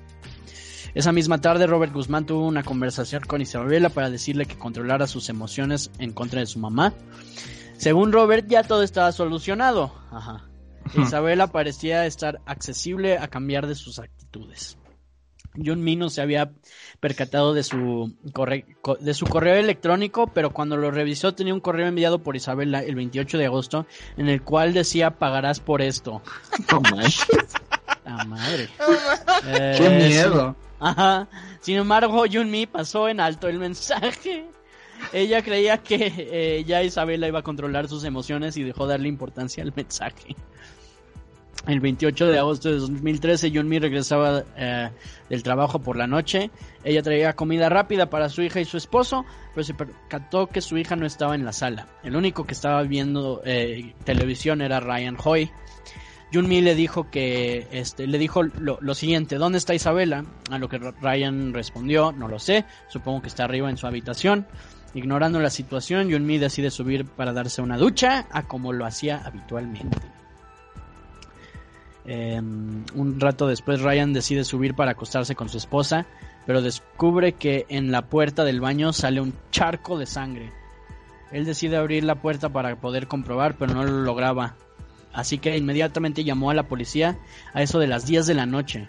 [0.94, 5.30] Esa misma tarde, Robert Guzmán tuvo una conversación con Isabela para decirle que controlara sus
[5.30, 6.94] emociones en contra de su mamá
[7.78, 9.94] según Robert, ya todo estaba solucionado.
[10.12, 10.50] Ajá.
[10.96, 14.78] Isabela parecía estar accesible a cambiar de sus actitudes.
[15.64, 16.52] John Mino se había
[17.00, 18.16] percatado de su,
[19.00, 22.96] de su correo electrónico, pero cuando lo revisó tenía un correo enviado por Isabela el
[22.96, 23.86] 28 de agosto
[24.18, 26.22] en el cual decía pagarás por esto.
[26.72, 26.82] No
[28.18, 28.68] La madre.
[29.44, 30.56] Qué eh, miedo.
[30.80, 31.28] Ajá.
[31.62, 34.46] Sin embargo, Mi pasó en alto el mensaje.
[35.12, 39.64] Ella creía que eh, ya Isabela iba a controlar sus emociones y dejó darle importancia
[39.64, 40.36] al mensaje.
[41.68, 44.90] El 28 de agosto de 2013, Mi regresaba eh,
[45.30, 46.52] del trabajo por la noche.
[46.84, 50.78] Ella traía comida rápida para su hija y su esposo, pero se percató que su
[50.78, 51.88] hija no estaba en la sala.
[52.04, 55.50] El único que estaba viendo eh, televisión era Ryan Hoy.
[56.42, 60.26] Mi le dijo que este le dijo lo, lo, siguiente, ¿dónde está Isabela?
[60.50, 64.48] A lo que Ryan respondió, no lo sé, supongo que está arriba en su habitación.
[64.94, 69.98] Ignorando la situación, Yunmi decide subir para darse una ducha, a como lo hacía habitualmente.
[72.06, 76.06] Em, un rato después Ryan decide subir para acostarse con su esposa,
[76.46, 80.52] pero descubre que en la puerta del baño sale un charco de sangre.
[81.32, 84.56] Él decide abrir la puerta para poder comprobar, pero no lo lograba.
[85.14, 87.18] Así que inmediatamente llamó a la policía
[87.54, 88.88] a eso de las 10 de la noche.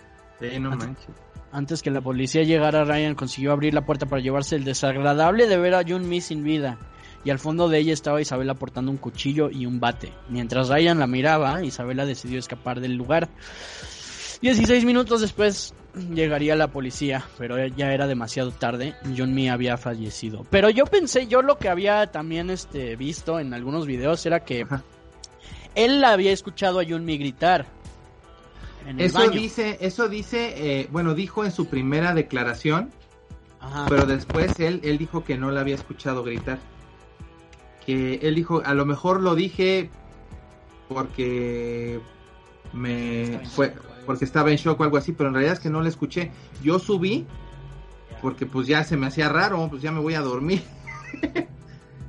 [0.60, 1.23] no manches.
[1.54, 5.56] Antes que la policía llegara, Ryan consiguió abrir la puerta para llevarse el desagradable de
[5.56, 6.78] ver a Jun Mi sin vida.
[7.24, 10.12] Y al fondo de ella estaba Isabela portando un cuchillo y un bate.
[10.28, 13.28] Mientras Ryan la miraba, Isabela decidió escapar del lugar.
[14.42, 15.74] 16 minutos después
[16.12, 18.96] llegaría la policía, pero ya era demasiado tarde.
[19.16, 20.44] Jun Mi había fallecido.
[20.50, 24.66] Pero yo pensé, yo lo que había también este, visto en algunos videos era que
[25.76, 27.04] él había escuchado a Jun
[28.98, 32.90] Eso dice, eso dice, eh, bueno, dijo en su primera declaración,
[33.88, 36.58] pero después él, él dijo que no la había escuchado gritar.
[37.86, 39.90] Que él dijo, a lo mejor lo dije
[40.88, 42.00] porque
[42.72, 45.80] me fue, porque estaba en shock o algo así, pero en realidad es que no
[45.80, 46.30] la escuché.
[46.62, 47.26] Yo subí
[48.20, 50.62] porque pues ya se me hacía raro, pues ya me voy a dormir.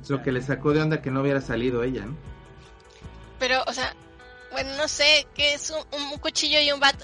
[0.08, 2.14] lo que le sacó de onda que no hubiera salido ella, ¿no?
[3.38, 3.94] Pero, o sea,
[4.56, 6.96] bueno, no sé, ¿qué es un, cuchillo y un bat?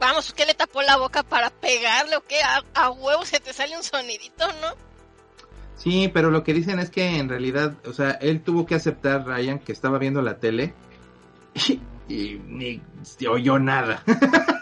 [0.00, 2.42] Vamos, ¿qué le tapó la boca para pegarle o qué?
[2.42, 4.74] A, a huevo se te sale un sonidito, ¿no?
[5.76, 9.24] Sí, pero lo que dicen es que en realidad, o sea, él tuvo que aceptar,
[9.26, 10.74] Ryan, que estaba viendo la tele
[11.54, 11.80] y,
[12.12, 12.82] y ni
[13.28, 14.02] oyó nada.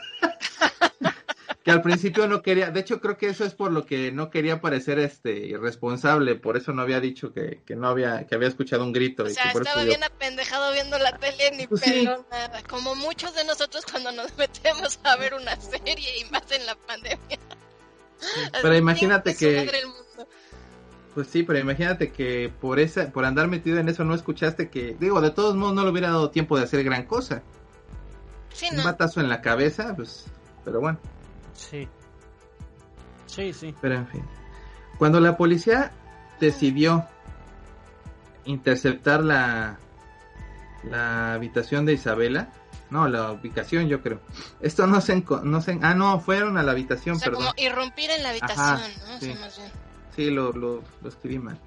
[1.67, 4.31] que al principio no quería, de hecho creo que eso es por lo que no
[4.31, 8.85] quería parecer este irresponsable, por eso no había dicho que, no había, que había escuchado
[8.85, 9.25] un grito.
[9.25, 11.83] O sea, estaba bien apendejado viendo la tele ni pues
[12.31, 16.67] nada, como muchos de nosotros cuando nos metemos a ver una serie y más en
[16.67, 17.39] la pandemia.
[18.63, 19.69] pero imagínate que...
[21.17, 24.97] Pues sí, pero imagínate que por esa, por andar metido en eso no escuchaste que,
[25.01, 27.43] digo, de todos modos no le hubiera dado tiempo de hacer gran cosa.
[28.53, 30.27] Sí, Un batazo en la cabeza, pues,
[30.65, 31.01] pero bueno.
[31.57, 31.89] Sí.
[33.27, 33.75] Sí, sí.
[33.81, 34.25] Pero en fin.
[34.99, 35.93] Cuando la policía
[36.41, 37.07] decidió
[38.45, 39.79] interceptar la,
[40.85, 42.51] la habitación de Isabela,
[42.91, 44.21] no, la ubicación yo creo.
[44.61, 47.47] Esto no se, no se ah, no, fueron a la habitación, o sea, perdón.
[47.47, 49.21] Como irrumpir en la habitación, ¿no?
[49.21, 49.35] Sí,
[50.15, 51.59] sí lo, lo, lo, escribí mal.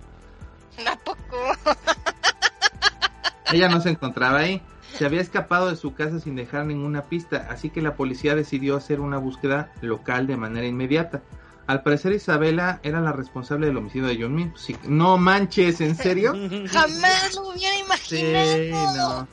[0.87, 1.51] ¿A poco?
[3.51, 4.61] Ella no se encontraba ahí.
[4.93, 8.75] Se había escapado de su casa sin dejar ninguna pista, así que la policía decidió
[8.75, 11.21] hacer una búsqueda local de manera inmediata.
[11.67, 14.53] Al parecer Isabela era la responsable del homicidio de John Min.
[14.87, 16.33] no manches, ¿en serio?
[16.71, 18.55] Jamás lo hubiera imaginado.
[18.55, 19.27] Sí, no.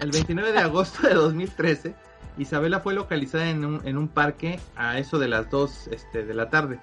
[0.00, 1.94] El 29 de agosto de 2013,
[2.36, 6.34] Isabela fue localizada en un, en un parque a eso de las 2 este, de
[6.34, 6.78] la tarde.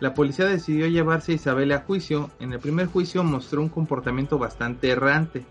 [0.00, 2.30] La policía decidió llevarse a Isabela a juicio.
[2.40, 5.44] En el primer juicio mostró un comportamiento bastante errante.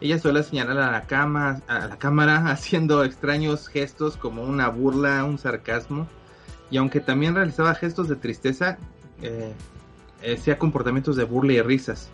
[0.00, 5.24] Ella suele señalar a la, cama, a la cámara haciendo extraños gestos como una burla,
[5.24, 6.06] un sarcasmo.
[6.70, 8.78] Y aunque también realizaba gestos de tristeza,
[9.22, 9.52] eh,
[10.34, 12.08] hacía comportamientos de burla y risas.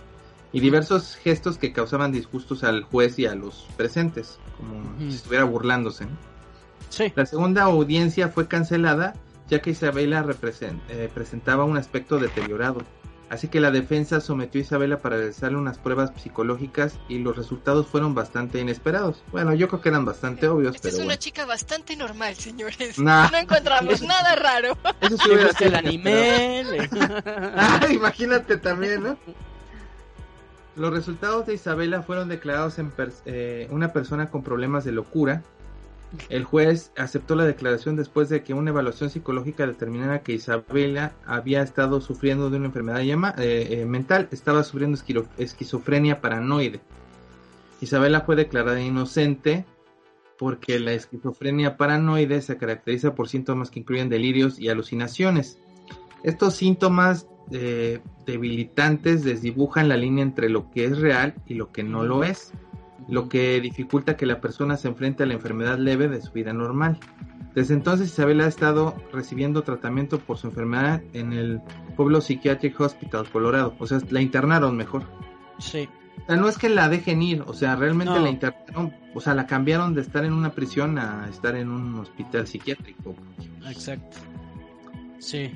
[0.53, 5.45] Y diversos gestos que causaban disgustos al juez y a los presentes, como si estuviera
[5.45, 6.07] burlándose.
[6.07, 6.17] ¿no?
[6.89, 7.13] Sí.
[7.15, 9.15] La segunda audiencia fue cancelada
[9.51, 10.25] ya que Isabela
[10.89, 12.83] eh, presentaba un aspecto deteriorado.
[13.31, 17.87] Así que la defensa sometió a Isabela para realizarle unas pruebas psicológicas y los resultados
[17.87, 19.23] fueron bastante inesperados.
[19.31, 21.21] Bueno, yo creo que eran bastante obvios, Esta pero es una bueno.
[21.21, 22.99] chica bastante normal, señores.
[22.99, 23.31] Nah.
[23.31, 24.77] No encontramos nada raro.
[25.01, 26.65] Eso sí hubiera el anime.
[26.65, 26.89] le-
[27.57, 29.17] Ah, imagínate también, ¿no?
[30.77, 35.43] Los resultados de Isabela fueron declarados en pers- eh, una persona con problemas de locura.
[36.29, 41.63] El juez aceptó la declaración después de que una evaluación psicológica determinara que Isabela había
[41.63, 44.99] estado sufriendo de una enfermedad eh, eh, mental, estaba sufriendo
[45.39, 46.81] esquizofrenia paranoide.
[47.81, 49.65] Isabela fue declarada inocente
[50.37, 55.59] porque la esquizofrenia paranoide se caracteriza por síntomas que incluyen delirios y alucinaciones.
[56.25, 61.83] Estos síntomas eh, debilitantes desdibujan la línea entre lo que es real y lo que
[61.83, 62.53] no lo es,
[63.09, 66.53] lo que dificulta que la persona se enfrente a la enfermedad leve de su vida
[66.53, 66.99] normal.
[67.55, 71.61] Desde entonces Isabel ha estado recibiendo tratamiento por su enfermedad en el
[71.97, 73.75] Pueblo Psychiatric Hospital, Colorado.
[73.79, 75.05] O sea, la internaron mejor.
[75.59, 75.89] Sí.
[76.23, 78.21] O sea, no es que la dejen ir, o sea, realmente No.
[78.21, 81.99] la internaron, o sea, la cambiaron de estar en una prisión a estar en un
[81.99, 83.17] hospital psiquiátrico.
[83.67, 84.19] Exacto.
[85.19, 85.51] Sí.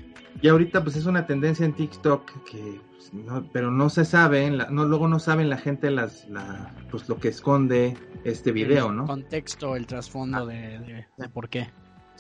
[0.45, 4.45] Y ahorita pues es una tendencia en TikTok que pues, no- pero no se sabe,
[4.45, 8.53] en la- no luego no saben la gente las la, pues lo que esconde este
[8.53, 9.07] video, El ¿no?
[9.07, 11.61] contexto, el trasfondo de, de- de por qué.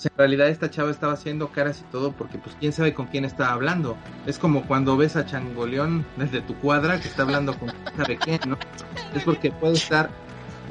[0.03, 3.27] En realidad esta chava estaba haciendo caras y todo porque pues quién sabe con quién
[3.27, 3.95] está hablando.
[4.25, 8.17] Es como cuando ves a Changoleón desde tu cuadra que está hablando con quién sabe
[8.17, 8.57] qué, ¿no?
[9.15, 10.09] Es porque puede estar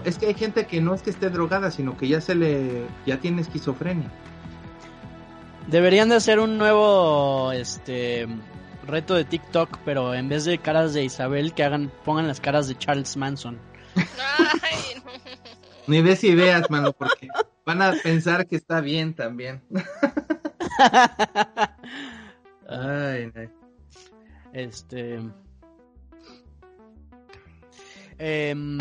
[0.05, 2.87] es que hay gente que no es que esté drogada, sino que ya se le
[3.05, 4.09] ya tiene esquizofrenia.
[5.67, 8.27] Deberían de hacer un nuevo este
[8.85, 12.67] reto de TikTok, pero en vez de caras de Isabel que hagan pongan las caras
[12.67, 13.57] de Charles Manson.
[13.95, 15.11] Ay, no.
[15.87, 17.27] Ni des ideas, mano, porque
[17.65, 19.61] van a pensar que está bien también.
[22.67, 23.49] Ay, no.
[24.53, 25.19] Este.
[28.17, 28.77] em,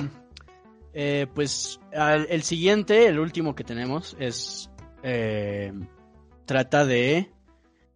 [0.93, 4.69] eh, pues al- el siguiente, el último que tenemos, es.
[5.03, 5.87] em,
[6.45, 7.31] trata de.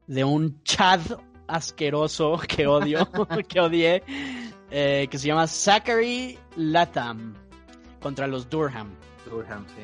[0.07, 1.01] De un Chad
[1.49, 3.09] asqueroso que odio,
[3.49, 4.03] que odié,
[4.71, 7.35] eh, que se llama Zachary Latham
[8.01, 8.91] contra los Durham.
[9.29, 9.83] Durham, sí.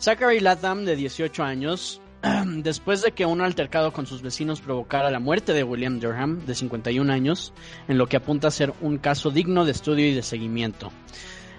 [0.00, 2.00] Zachary Latham, de 18 años,
[2.46, 6.54] después de que un altercado con sus vecinos provocara la muerte de William Durham, de
[6.54, 7.52] 51 años,
[7.88, 10.90] en lo que apunta a ser un caso digno de estudio y de seguimiento.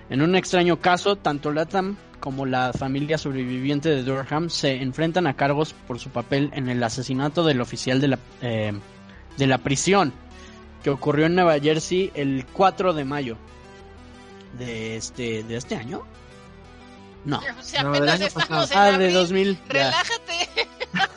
[0.10, 5.36] En un extraño caso, tanto Latham como la familia sobreviviente de Durham se enfrentan a
[5.36, 8.74] cargos por su papel en el asesinato del oficial de la, eh,
[9.38, 10.14] de la prisión,
[10.84, 13.38] que ocurrió en Nueva Jersey el 4 de mayo
[14.58, 16.04] de este, de este año.
[17.26, 17.40] No.
[17.40, 19.14] O sea, No, del apenas año estamos en Ah, de abril.
[19.14, 19.54] 2000.
[19.56, 19.62] ya.
[19.70, 20.68] Relájate.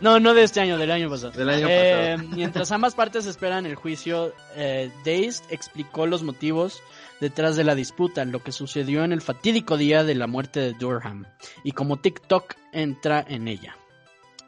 [0.00, 1.32] No, no de este año, del año pasado.
[1.32, 2.36] Del año Eh, pasado.
[2.36, 6.80] Mientras ambas partes esperan el juicio, eh, Dazed explicó los motivos
[7.20, 10.72] detrás de la disputa, lo que sucedió en el fatídico día de la muerte de
[10.72, 11.26] Durham,
[11.64, 13.76] y cómo TikTok entra en ella.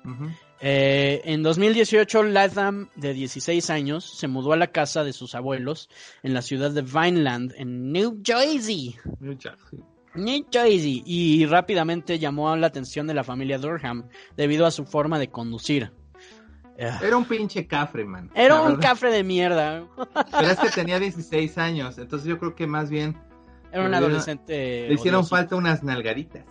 [0.04, 0.30] Ujú.
[0.62, 5.88] Eh, en 2018, Latham, de 16 años, se mudó a la casa de sus abuelos
[6.22, 8.96] en la ciudad de Vineland, en New Jersey.
[10.14, 15.18] New Jersey y rápidamente llamó la atención de la familia Durham debido a su forma
[15.18, 15.92] de conducir.
[17.02, 18.30] Era un pinche cafre, man.
[18.34, 18.80] Era un verdad.
[18.82, 19.84] cafre de mierda.
[20.30, 23.16] Pero es que tenía 16 años, entonces yo creo que más bien
[23.70, 24.88] Era un adolescente.
[24.88, 26.44] le hicieron falta unas nalgaditas.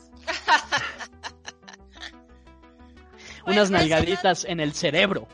[3.45, 5.27] Unas Bueno, nalgaditas en el cerebro.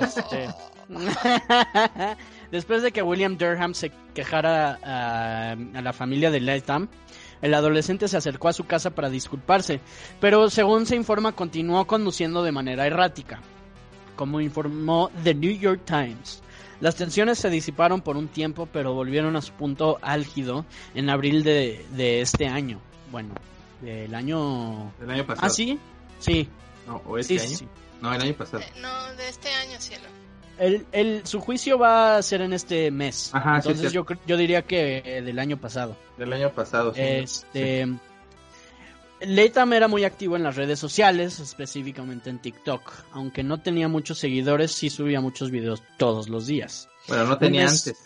[0.00, 0.48] Este,
[2.50, 6.88] Después de que William Durham se quejara a, a la familia de Latham,
[7.42, 9.80] el adolescente se acercó a su casa para disculparse,
[10.20, 13.40] pero según se informa continuó conduciendo de manera errática,
[14.18, 16.42] como informó The New York Times.
[16.80, 20.64] Las tensiones se disiparon por un tiempo, pero volvieron a su punto álgido
[20.94, 22.80] en abril de, de este año.
[23.12, 23.34] Bueno,
[23.80, 24.92] del año...
[25.00, 25.46] El año pasado.
[25.46, 25.78] ¿Ah, sí?
[26.18, 26.48] Sí,
[26.86, 27.56] No, ¿O este sí, año?
[27.58, 27.68] sí.
[28.02, 28.62] No, el año pasado.
[28.62, 30.04] Eh, No, de este año, cielo.
[30.58, 33.30] El, el- su juicio va a ser en este mes.
[33.32, 33.94] Ajá, sí, Entonces sí.
[33.94, 35.96] yo, yo diría que eh, del año pasado.
[36.16, 37.00] Del año pasado, sí.
[37.00, 37.86] Este.
[39.20, 42.92] Latham era muy activo en las redes sociales, específicamente en TikTok.
[43.12, 46.88] Aunque no tenía muchos seguidores, sí subía muchos videos todos los días.
[47.08, 48.04] Bueno, no tenía mes- antes.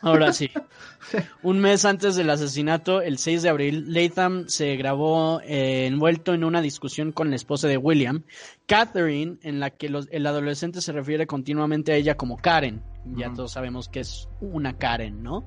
[0.00, 0.50] Ahora sí.
[1.42, 6.44] Un mes antes del asesinato, el 6 de abril, Latham se grabó eh, envuelto en
[6.44, 8.22] una discusión con la esposa de William,
[8.66, 12.82] Catherine, en la que los- el adolescente se refiere continuamente a ella como Karen.
[13.16, 15.44] Ya todos sabemos que es una Karen, ¿no?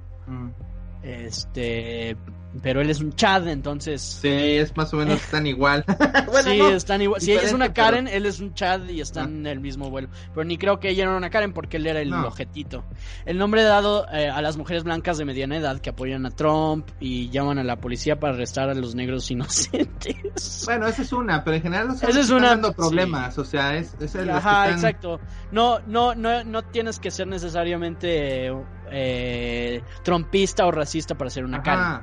[1.03, 2.15] Este,
[2.61, 5.85] pero él es un Chad, entonces Sí, es más o menos tan igual.
[6.27, 6.69] bueno, sí, no.
[6.69, 7.21] están igual.
[7.21, 9.89] Si ella es una pero- Karen, él es un Chad y están en el mismo
[9.89, 10.09] vuelo.
[10.33, 12.27] Pero ni creo que ella era una Karen porque él era el No.
[12.27, 12.83] objetito.
[13.25, 16.89] El nombre dado eh, a las mujeres blancas de mediana edad que apoyan a Trump
[16.99, 20.15] y llaman a la policía para arrestar a los negros inocentes.
[20.65, 23.75] Bueno, esa es una, pero en general los es están una- dando problemas, o sea,
[23.75, 25.19] es, es el Ajá, están- exacto.
[25.51, 28.51] No, no, no, no tienes que ser necesariamente
[28.91, 32.01] eh, trompista o racista para ser una Karen.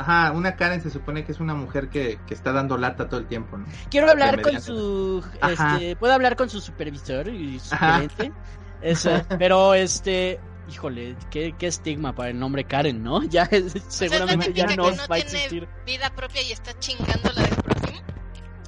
[0.00, 3.20] Ajá, una Karen se supone que es una mujer que, que está dando lata todo
[3.20, 3.66] el tiempo, ¿no?
[3.90, 5.74] Quiero hablar con su, Ajá.
[5.76, 8.32] este, puedo hablar con su supervisor y su gerente.
[8.80, 10.40] Eso, pero este,
[10.70, 13.22] híjole, qué, qué estigma para el nombre Karen, ¿no?
[13.28, 15.68] Ya es- seguramente ya no, que no va a tiene- existir.
[15.84, 18.00] Vida propia y está chingando la del prójimo.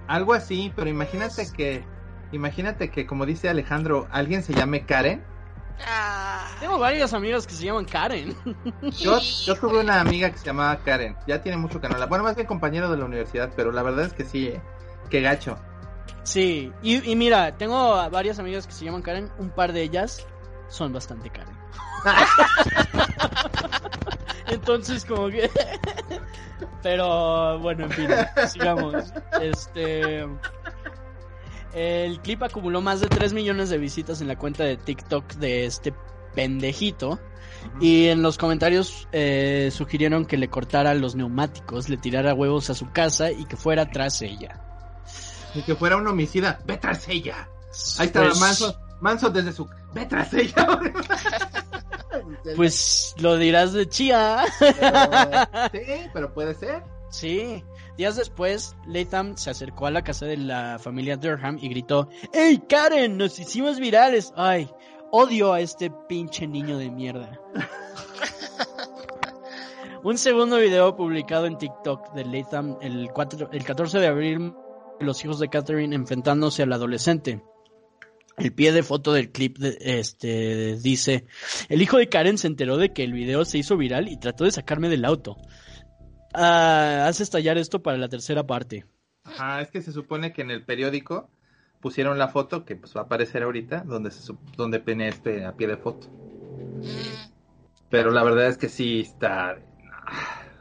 [0.09, 1.83] Algo así, pero imagínate que,
[2.33, 5.25] imagínate que como dice Alejandro, alguien se llame Karen.
[5.87, 8.37] Ah, Tengo varios amigos que se llaman Karen.
[8.99, 12.07] Yo, yo tuve una amiga que se llamaba Karen, ya tiene mucho que no la,
[12.07, 14.61] bueno, más bien compañero de la universidad, pero la verdad es que sí, eh,
[15.11, 15.59] qué gacho.
[16.23, 19.83] Sí, y, y mira, tengo a varias amigas que se llaman Karen, un par de
[19.83, 20.27] ellas
[20.69, 21.57] son bastante Karen.
[24.49, 25.51] Entonces como que
[26.83, 28.09] pero bueno, en fin,
[28.49, 29.13] sigamos.
[29.41, 30.27] Este
[31.75, 35.65] el clip acumuló más de 3 millones de visitas en la cuenta de TikTok de
[35.67, 35.95] este
[36.35, 37.19] pendejito
[37.81, 42.75] y en los comentarios eh, sugirieron que le cortara los neumáticos, le tirara huevos a
[42.75, 44.61] su casa y que fuera tras ella.
[45.55, 47.49] Ni que fuera un homicida, ve tras ella.
[47.99, 50.67] Ahí está Pues- Manso, Manso desde su, ve tras ella.
[52.57, 54.45] Pues lo dirás de chía.
[54.59, 55.09] Pero-
[55.73, 55.81] sí,
[56.13, 56.83] pero puede ser.
[57.11, 57.65] Sí.
[57.97, 62.63] Días después, Latham se acercó a la casa de la familia Durham y gritó: ¡Ey,
[62.69, 63.17] Karen!
[63.19, 64.33] ¡Nos hicimos virales!
[64.37, 64.69] ¡Ay!
[65.11, 67.39] Odio a este pinche niño de mierda.
[70.05, 74.53] Un segundo video publicado en TikTok de Latham el, 4 el 14 de abril,
[74.99, 77.43] los hijos de Catherine enfrentándose al adolescente.
[78.39, 81.27] El pie de foto del clip de- este, dice,
[81.69, 84.45] el hijo de Karen se enteró de que el video se hizo viral y trató
[84.45, 85.37] de sacarme del auto.
[86.35, 88.85] Ah, hace estallar esto para la tercera parte.
[89.25, 91.29] Ajá, es que se supone que en el periódico
[91.81, 95.53] pusieron la foto que pues va a aparecer ahorita, donde se donde pone este a
[95.53, 96.09] pie de foto.
[97.91, 99.59] Pero la verdad es que sí está.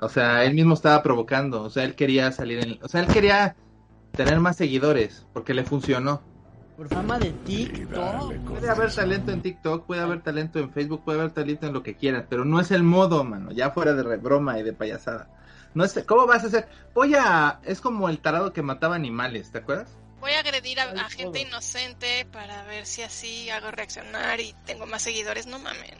[0.01, 1.63] O sea, él mismo estaba provocando.
[1.63, 2.79] O sea, él quería salir en.
[2.83, 3.55] O sea, él quería
[4.15, 6.21] tener más seguidores porque le funcionó.
[6.75, 8.33] Por fama de TikTok.
[8.47, 11.83] Puede haber talento en TikTok, puede haber talento en Facebook, puede haber talento en lo
[11.83, 13.51] que quieras, pero no es el modo, mano.
[13.51, 15.29] Ya fuera de re- broma y de payasada.
[15.73, 16.67] No es, ¿Cómo vas a hacer?
[16.93, 17.59] Voy a.
[17.63, 19.97] Es como el tarado que mataba animales, ¿te acuerdas?
[20.19, 21.47] voy a agredir a, Ay, a gente todo.
[21.49, 25.47] inocente para ver si así hago reaccionar y tengo más seguidores.
[25.47, 25.93] No mames.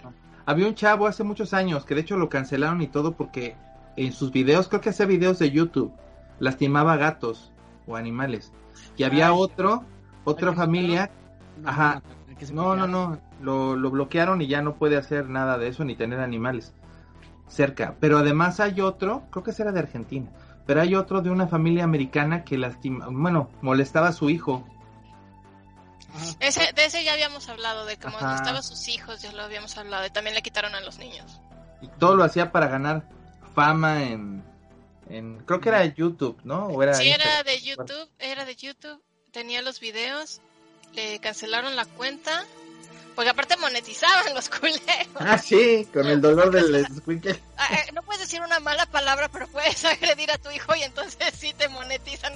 [0.45, 3.55] Había un chavo hace muchos años que de hecho lo cancelaron y todo porque
[3.95, 5.91] en sus videos, creo que hacía videos de YouTube,
[6.39, 7.51] lastimaba gatos
[7.87, 8.51] o animales.
[8.95, 9.33] Y había Ay.
[9.35, 9.83] otro,
[10.23, 11.11] otra ¿Al que familia.
[11.57, 12.01] No, Ajá.
[12.51, 15.95] No, no, no, lo, lo bloquearon y ya no puede hacer nada de eso ni
[15.95, 16.73] tener animales
[17.51, 17.95] cerca.
[17.99, 20.31] Pero además hay otro, creo que ese era de Argentina,
[20.65, 24.65] pero hay otro de una familia americana que lastima, bueno, molestaba a su hijo.
[26.39, 28.35] Ese, de ese ya habíamos hablado, de cómo Ajá.
[28.35, 30.05] estaban sus hijos, ya lo habíamos hablado.
[30.05, 31.39] Y también le quitaron a los niños.
[31.81, 33.07] Y todo lo hacía para ganar
[33.55, 34.43] fama en,
[35.09, 36.67] en creo que era YouTube, ¿no?
[36.67, 40.41] O era Sí, era de YouTube, era de YouTube, tenía los videos,
[40.93, 42.45] le cancelaron la cuenta,
[43.15, 44.81] porque aparte monetizaban los culeros.
[45.15, 47.39] Ah, sí, con el dolor del squinkle.
[47.57, 50.83] Ah, eh, No puedes decir una mala palabra, pero puedes agredir a tu hijo y
[50.83, 52.33] entonces sí te monetizan.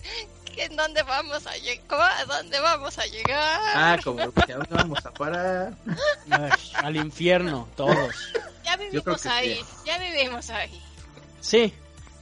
[0.57, 2.11] ¿En dónde vamos a llegar?
[2.13, 3.59] ¿A dónde vamos a llegar?
[3.76, 5.73] Ah, como que ¿a dónde vamos a parar?
[6.30, 8.15] Ay, al infierno, todos.
[8.63, 9.65] ya vivimos ahí, sí.
[9.86, 10.82] ya vivimos ahí.
[11.41, 11.73] Sí,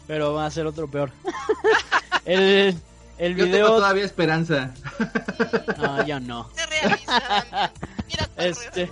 [0.08, 1.12] pero va a ser otro peor.
[2.26, 2.76] El,
[3.18, 3.68] el Yo tengo video...
[3.68, 4.74] todavía esperanza.
[5.78, 6.50] No, ya no.
[6.56, 7.72] Se realiza.
[8.08, 8.90] Mira Este.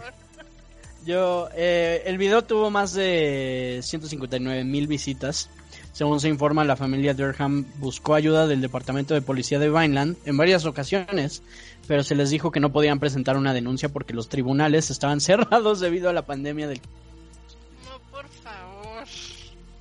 [1.06, 5.50] Yo, eh, el video tuvo más de 159 mil visitas.
[5.94, 10.38] Según se informa, la familia Durham buscó ayuda del departamento de policía de Vineland en
[10.38, 11.42] varias ocasiones,
[11.88, 15.80] pero se les dijo que no podían presentar una denuncia porque los tribunales estaban cerrados
[15.80, 16.82] debido a la pandemia del...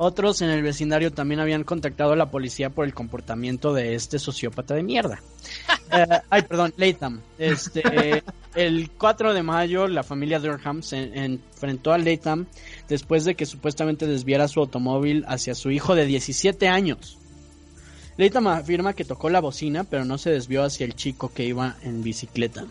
[0.03, 4.19] Otros en el vecindario también habían contactado a la policía por el comportamiento de este
[4.19, 5.23] sociópata de mierda.
[5.93, 7.21] Eh, ay, perdón, Latham.
[7.37, 8.23] Este,
[8.55, 12.47] el 4 de mayo, la familia Durham se enfrentó a Latham
[12.89, 17.19] después de que supuestamente desviara su automóvil hacia su hijo de 17 años.
[18.19, 21.75] Latham afirma que tocó la bocina, pero no se desvió hacia el chico que iba
[21.83, 22.67] en bicicleta.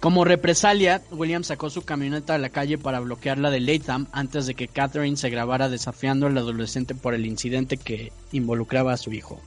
[0.00, 4.54] Como represalia, William sacó su camioneta a la calle para bloquearla de Latham antes de
[4.54, 9.40] que Catherine se grabara desafiando al adolescente por el incidente que involucraba a su hijo.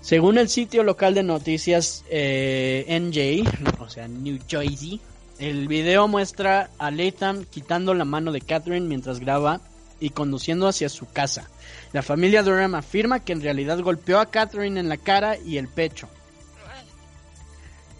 [0.00, 5.00] Según el sitio local de noticias eh, NJ, o sea, New Jersey,
[5.40, 9.60] el video muestra a Latham quitando la mano de Catherine mientras graba
[9.98, 11.50] y conduciendo hacia su casa.
[11.92, 15.66] La familia Durham afirma que en realidad golpeó a Catherine en la cara y el
[15.66, 16.08] pecho.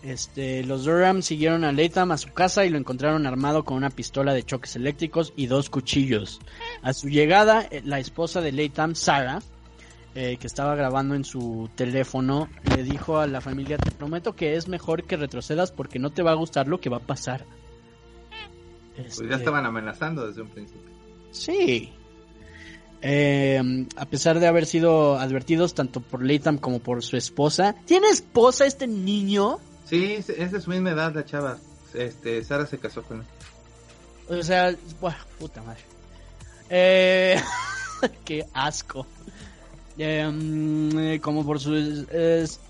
[0.02, 3.90] Este, los Durham siguieron a Latham a su casa y lo encontraron armado con una
[3.90, 6.40] pistola de choques eléctricos y dos cuchillos.
[6.82, 9.42] A su llegada, eh, la esposa de Latham, Sarah,
[10.14, 14.54] eh, que estaba grabando en su teléfono, le dijo a la familia, te prometo que
[14.56, 17.44] es mejor que retrocedas porque no te va a gustar lo que va a pasar.
[18.96, 20.90] Pues ya Este, estaban amenazando desde un principio.
[21.30, 21.92] Sí.
[23.00, 27.74] Eh, a pesar de haber sido advertidos tanto por Latham como por su esposa.
[27.84, 29.58] ¿Tiene esposa este niño?
[29.88, 31.56] Sí, es es de su misma edad la chava.
[31.94, 34.38] Este, Sara se casó con él.
[34.38, 35.80] O sea, buah, puta madre.
[36.68, 37.40] Eh,
[38.24, 39.06] qué asco.
[39.96, 41.74] Eh, mm, eh, como por su...
[41.74, 42.60] es-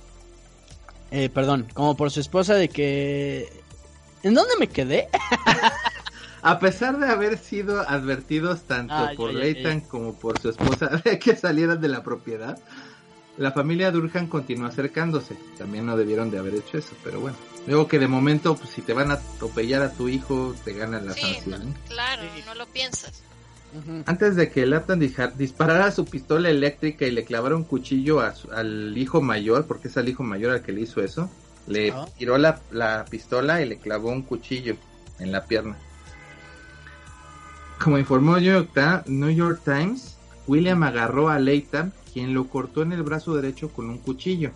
[1.10, 3.50] eh, perdón, como por su esposa de que...
[4.22, 5.08] ¿En dónde me quedé?
[6.42, 11.18] A pesar de haber sido advertidos tanto Ah, por Leighton como por su esposa de
[11.18, 12.56] que salieran de la propiedad,
[13.38, 15.36] la familia Durhan continuó acercándose.
[15.56, 17.36] También no debieron de haber hecho eso, pero bueno.
[17.66, 21.06] Luego que de momento, pues, si te van a atropellar a tu hijo, te ganan
[21.06, 21.74] la Sí, no, sanción.
[21.88, 22.42] claro, Sí.
[22.46, 23.22] no lo piensas.
[24.06, 24.98] Antes de que Lapton
[25.36, 29.88] disparara su pistola eléctrica y le clavara un cuchillo a su- al hijo mayor, porque
[29.88, 31.30] es al hijo mayor al que le hizo eso,
[31.66, 32.06] le Ah.
[32.16, 34.74] tiró la, la pistola y le clavó un cuchillo
[35.18, 35.76] en la pierna.
[37.82, 40.16] Como informó New York, New York Times,
[40.46, 44.50] William agarró a Leighton, quien lo cortó en el brazo derecho con un cuchillo.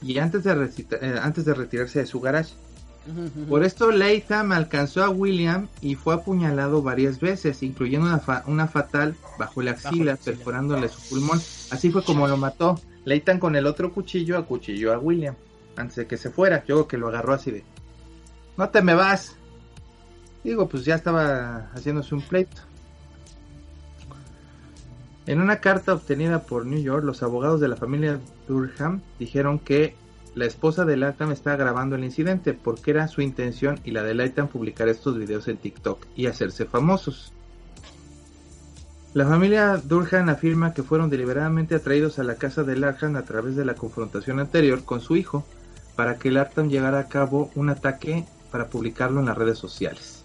[0.00, 0.52] Y antes de,
[1.00, 2.54] eh, antes de retirarse de su garage.
[3.48, 8.68] Por esto Latham alcanzó a William y fue apuñalado varias veces, incluyendo una, fa- una
[8.68, 10.34] fatal bajo la Bajo axila, la axila.
[10.36, 11.40] perforándole su pulmón.
[11.70, 12.78] Así fue como lo mató.
[13.06, 15.34] Latham con el otro cuchillo acuchilló a William
[15.76, 16.58] antes de que se fuera.
[16.66, 17.64] Yo creo que lo agarró así de,
[18.58, 19.36] no te me vas.
[20.44, 22.60] Digo, pues ya estaba haciéndose un pleito.
[25.28, 28.18] En una carta obtenida por New York, los abogados de la familia
[28.48, 29.94] Durham dijeron que
[30.34, 34.14] la esposa de Latham estaba grabando el incidente porque era su intención y la de
[34.14, 37.34] Latham publicar estos videos en TikTok y hacerse famosos.
[39.12, 43.54] La familia Durham afirma que fueron deliberadamente atraídos a la casa de Latham a través
[43.54, 45.44] de la confrontación anterior con su hijo
[45.94, 50.24] para que Latham llevara a cabo un ataque para publicarlo en las redes sociales.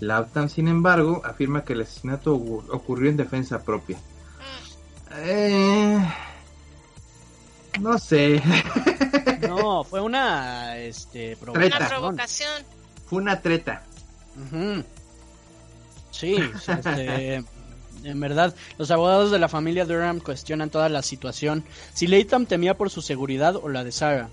[0.00, 3.98] Latham, sin embargo, afirma que el asesinato ocur- ocurrió en defensa propia.
[5.16, 5.98] Eh,
[7.80, 8.42] no sé.
[9.48, 11.88] No, fue una este, Una Treta.
[11.88, 12.62] provocación.
[13.06, 13.82] Fue una treta.
[16.10, 17.44] Sí, o sea, este,
[18.04, 21.64] en verdad, los abogados de la familia Durham cuestionan toda la situación.
[21.94, 24.28] Si Latham temía por su seguridad o la de Sarah.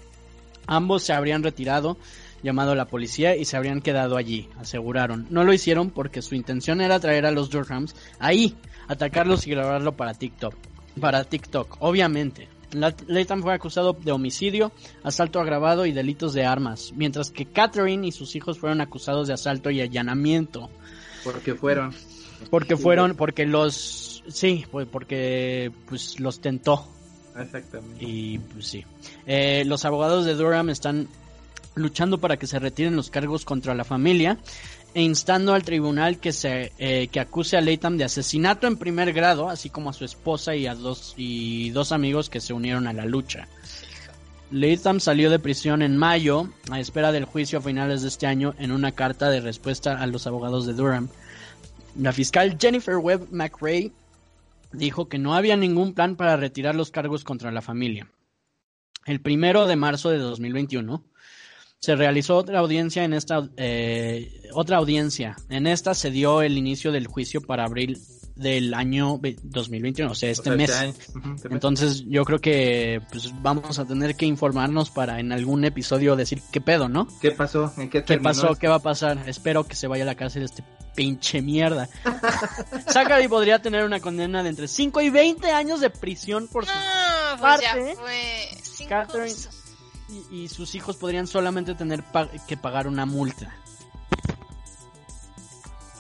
[0.67, 1.97] Ambos se habrían retirado,
[2.43, 5.27] llamado a la policía y se habrían quedado allí, aseguraron.
[5.29, 8.55] No lo hicieron porque su intención era traer a los Durhams ahí,
[8.87, 10.53] atacarlos y grabarlo para TikTok.
[10.99, 12.47] Para TikTok, obviamente.
[12.71, 14.71] La- Latham fue acusado de homicidio,
[15.03, 19.33] asalto agravado y delitos de armas, mientras que Catherine y sus hijos fueron acusados de
[19.33, 20.69] asalto y allanamiento.
[21.23, 21.93] Porque fueron.
[22.49, 26.85] Porque fueron, porque los, sí, pues porque pues los tentó
[27.37, 28.03] Exactamente.
[28.05, 28.83] y pues sí.
[29.25, 31.07] Eh, los abogados de Durham están
[31.75, 34.37] luchando para que se retiren los cargos contra la familia
[34.93, 39.11] e instando al tribunal que se eh, que acuse a Latham de asesinato en primer
[39.13, 42.87] grado, así como a su esposa y a dos y dos amigos que se unieron
[42.87, 43.47] a la lucha.
[44.51, 48.53] Latham salió de prisión en mayo a espera del juicio a finales de este año
[48.57, 51.09] en una carta de respuesta a los abogados de Durham.
[51.99, 53.91] La fiscal Jennifer Webb McRae
[54.71, 58.07] dijo que no había ningún plan para retirar los cargos contra la familia.
[59.05, 61.03] El primero de marzo de 2021
[61.81, 65.35] se realizó otra audiencia en esta eh, otra audiencia.
[65.49, 67.99] En esta se dio el inicio del juicio para abril
[68.35, 70.69] del año ve- 2021, o sea, este O sea, mes.
[70.69, 71.17] este.
[71.19, 71.55] Ujú, este mes.
[71.55, 76.41] Entonces yo creo que pues vamos a tener que informarnos para en algún episodio decir
[76.51, 77.07] qué pedo, ¿no?
[77.21, 77.71] ¿Qué pasó?
[77.77, 78.47] ¿En qué ¿Qué pasó?
[78.47, 78.59] esto?
[78.59, 79.19] ¿Qué va a pasar?
[79.29, 80.63] Espero que se vaya a la cárcel este
[80.95, 81.87] pinche mierda.
[82.89, 86.71] Zachary podría tener una condena de entre 5 y 20 años de prisión por su...
[86.71, 86.77] No,
[87.39, 88.47] pues ya parte, fue.
[88.63, 89.49] Cinco- Catherine-
[90.29, 93.53] y, y sus hijos podrían solamente tener pa- que pagar una multa.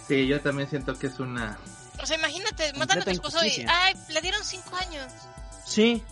[0.07, 1.57] Sí, yo también siento que es una...
[2.01, 3.65] O sea, imagínate, matan a tu esposo y.
[3.67, 5.11] Ay, le dieron cinco años.
[5.65, 6.03] Sí,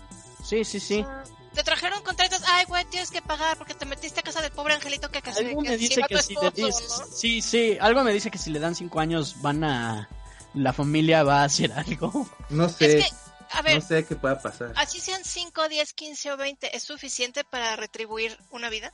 [0.43, 1.01] sí, sí, sí.
[1.01, 1.23] O sea,
[1.53, 2.41] Te trajeron contratos.
[2.47, 5.45] Ay, güey, tienes que pagar porque te metiste a casa del pobre angelito que casi
[5.45, 6.97] Algo que me dice que si le esposo, dices...
[6.99, 7.05] ¿no?
[7.15, 10.09] Sí, sí, algo me dice que si le dan 5 años van a...
[10.55, 12.27] La familia va a hacer algo.
[12.49, 13.15] No sé, Es que,
[13.53, 14.73] a ver, no sé qué pueda pasar.
[14.75, 18.91] así sean 5, 10, 15 o 20, ¿es suficiente para retribuir una vida?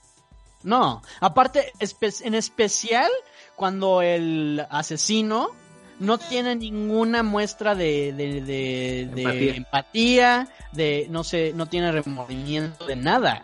[0.64, 3.10] No, aparte, espe- en especial
[3.56, 5.50] cuando el asesino
[6.00, 9.54] no tiene ninguna muestra de, de, de- de Empatía.
[9.56, 13.44] empatía, de, no sé, no tiene remordimiento de nada.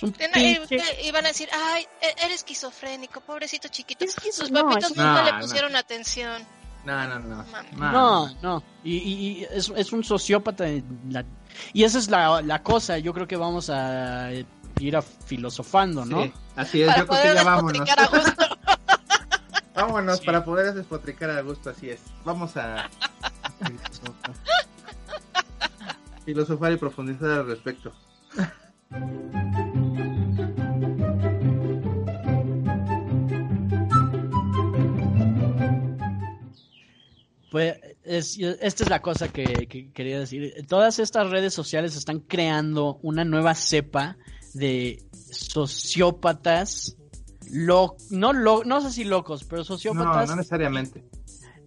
[0.00, 4.04] Y, van a decir, ay, e- eres esquizofrénico, pobrecito chiquito.
[4.32, 5.40] Sus no, papitos eso- nunca No, le no.
[5.40, 6.44] pusieron atención.
[6.84, 7.44] No, no, no.
[7.76, 7.92] Mami.
[7.92, 8.62] No, no.
[8.82, 10.64] Y, y- y es, es un sociópata.
[11.08, 11.24] la-
[11.72, 12.98] Y esa es la, la cosa.
[12.98, 14.30] Yo creo que vamos a
[14.80, 16.24] ir a filosofando, ¿no?
[16.24, 17.72] Sí, así es, Para yo creo poder que ya vámonos.
[17.86, 18.44] despotricar a gusto.
[19.74, 20.26] Vámonos Sí.
[20.26, 22.00] para poder despotricar a gusto, así es.
[22.24, 22.88] Vamos a
[26.24, 27.92] filosofar y profundizar al respecto.
[37.54, 40.66] Pues es- esta es la cosa que, que quería decir.
[40.66, 44.16] Todas estas redes sociales están creando una nueva cepa
[44.54, 46.96] de sociópatas.
[47.52, 50.28] Lo, no, lo, no sé si locos, pero No, sociópatas.
[50.30, 51.04] no necesariamente.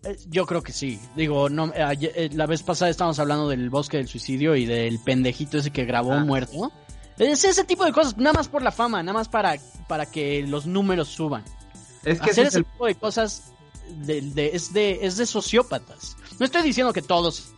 [0.03, 0.99] Eh, Yo creo que sí.
[1.15, 5.57] Digo, no, eh, la vez pasada estábamos hablando del bosque del suicidio y del pendejito
[5.57, 6.25] ese que grabó Ah.
[6.25, 6.69] muerto.
[7.17, 9.55] Es ese tipo de cosas, nada más por la fama, nada más para,
[9.87, 11.45] para que los números suban.
[12.03, 13.53] Es que Hacer es ese el tipo de cosas
[13.89, 16.15] de, de- es, de, es de sociópatas.
[16.39, 17.51] No estoy diciendo que todos,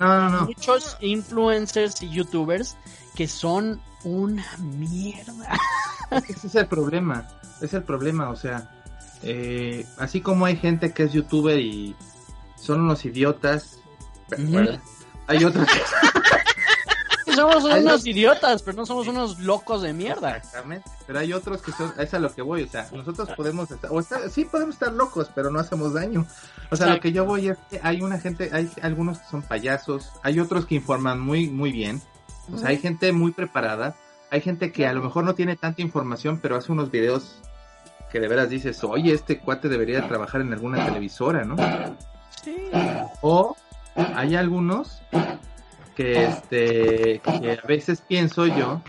[0.00, 0.46] No, no, no.
[0.46, 2.76] muchos influencers y youtubers
[3.14, 5.58] que son una mierda.
[6.28, 7.26] Ese es el problema.
[7.60, 8.70] Es el problema, o sea,
[9.22, 11.94] eh, así como hay gente que es youtuber y
[12.56, 13.78] son unos idiotas.
[14.36, 14.80] ¿verdad?
[15.26, 15.66] hay otros
[17.34, 20.36] Somos unos idiotas, pero no somos unos locos de mierda.
[20.36, 20.88] Exactamente.
[21.06, 23.92] Pero hay otros que son, es a lo que voy, o sea, nosotros podemos estar,
[23.92, 26.26] o estar, sí podemos estar locos, pero no hacemos daño.
[26.70, 29.42] O sea, lo que yo voy es que hay una gente, hay algunos que son
[29.42, 32.00] payasos, hay otros que informan muy, muy bien,
[32.52, 33.96] o sea, hay gente muy preparada,
[34.30, 37.36] hay gente que a lo mejor no tiene tanta información, pero hace unos videos
[38.10, 41.56] que de veras dices, oye, este cuate debería trabajar en alguna televisora, ¿no?
[42.42, 42.70] Sí.
[43.20, 43.56] O
[43.94, 45.02] hay algunos
[45.94, 48.82] que este que a veces pienso yo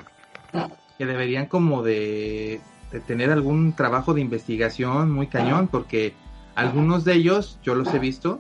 [0.98, 6.14] que deberían como de, de tener algún trabajo de investigación muy cañón porque
[6.56, 8.40] algunos de ellos yo los he visto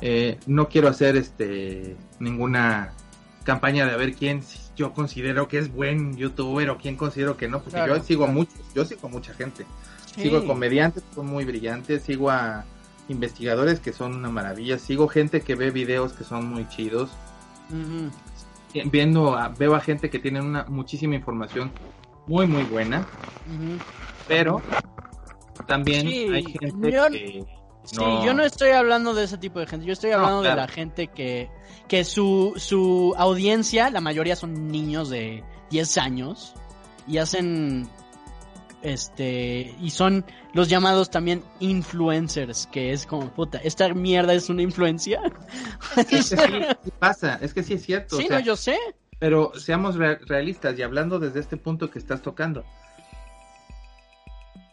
[0.00, 2.92] eh, no quiero hacer este ninguna
[3.44, 4.42] campaña de a ver quién
[4.76, 8.24] yo considero que es buen youtuber o quién considero que no porque Claro, yo sigo
[8.24, 9.66] a muchos yo sigo a mucha gente
[10.14, 10.24] Sí.
[10.24, 12.66] Sigo a comediantes que son muy brillantes, sigo a
[13.08, 17.08] investigadores que son una maravilla, sigo gente que ve videos que son muy chidos,
[17.70, 18.10] Ujú.
[18.86, 21.72] Viendo a- veo a gente que tiene una muchísima información
[22.26, 23.06] muy muy buena,
[24.26, 24.62] pero
[25.66, 27.44] también Sí, hay gente yo- que
[27.84, 28.24] Sí, No.
[28.24, 30.68] yo no estoy hablando de ese tipo de gente, yo estoy No, hablando de la
[30.68, 31.50] gente que,
[31.88, 36.54] que su, su audiencia, la mayoría son niños de 10 años
[37.08, 37.88] y hacen
[38.82, 40.24] este y son
[40.54, 45.20] los llamados también influencers, que es como puta, esta mierda es una influencia.
[45.96, 46.36] es que sí,
[46.84, 48.76] sí pasa, es que sí es cierto, sí, o sea, no, yo sé.
[49.18, 52.64] pero seamos rea- realistas y hablando desde este punto que estás tocando.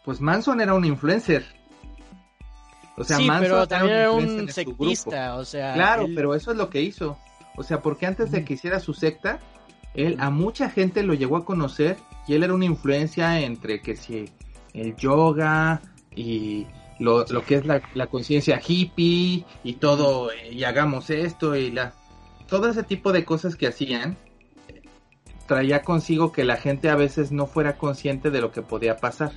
[0.04, 1.44] Pues Manson era un influencer.
[2.96, 6.50] O sea, sí, Manson pero también era un sectista, o sea, Claro, él- pero eso
[6.50, 7.16] es lo que hizo.
[7.56, 9.38] O sea, porque antes de que hiciera su secta,
[9.94, 11.96] él a mucha gente lo llegó a conocer
[12.30, 14.30] y él era una influencia entre que si
[14.72, 15.82] el yoga
[16.14, 16.64] y
[17.00, 21.72] lo, lo que es la, la conciencia hippie y todo, eh, y hagamos esto y
[21.72, 21.92] la...
[22.46, 24.16] Todo ese tipo de cosas que hacían
[25.48, 29.32] traía consigo que la gente a veces no fuera consciente de lo que podía pasar.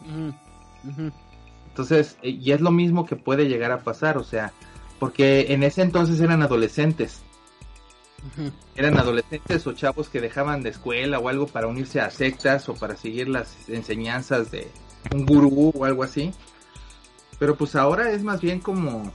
[0.00, 1.12] Ujú.
[1.68, 4.54] Entonces, eh, y es lo mismo que puede llegar a pasar, o sea,
[4.98, 7.20] porque en ese entonces eran adolescentes,
[8.74, 12.74] Eran adolescentes o chavos que dejaban de escuela o algo para unirse a sectas o
[12.74, 14.70] para seguir las enseñanzas de
[15.12, 16.32] un gurú o algo así.
[17.38, 19.12] Pero pues ahora es más bien como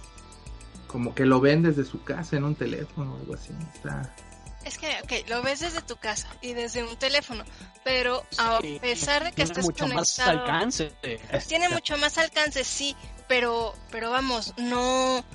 [0.93, 3.51] como que lo ven desde su casa en un teléfono o algo así.
[3.73, 4.13] Está...
[4.63, 7.43] Es que, ok, lo ves desde tu casa y desde un teléfono,
[7.83, 10.93] pero a pesar de que tiene estés mucho más conectado, alcance.
[11.47, 12.95] tiene mucho más alcance, sí,
[13.27, 15.25] pero, pero vamos, no,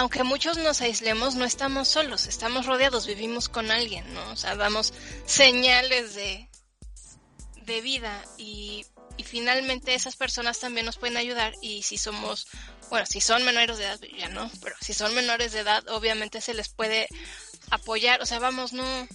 [0.00, 4.30] aunque muchos nos aislemos, no estamos solos, estamos rodeados, vivimos con alguien, ¿no?
[4.30, 4.94] O sea, damos
[5.26, 6.48] señales de,
[7.66, 8.86] de vida y,
[9.18, 12.46] y finalmente esas personas también nos pueden ayudar y si somos,
[12.88, 16.40] bueno, si son menores de edad, ya no, pero si son menores de edad, obviamente
[16.40, 17.06] se les puede
[17.70, 19.06] apoyar, o sea, vamos, no,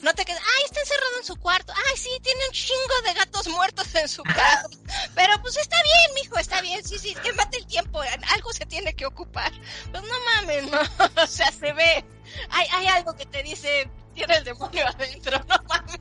[0.00, 3.14] no te quedes, ay, está encerrado en su cuarto, ay, sí, tiene un chingo de
[3.14, 4.68] gatos muertos en su casa,
[5.14, 8.00] pero pues está bien, mijo, está bien, sí, sí, que mate el tiempo,
[8.34, 9.52] algo se tiene que ocupar,
[9.90, 10.80] pues no mames, no,
[11.22, 12.04] o sea, se ve,
[12.50, 16.00] hay, hay algo que te dice, tiene el demonio adentro, no mames,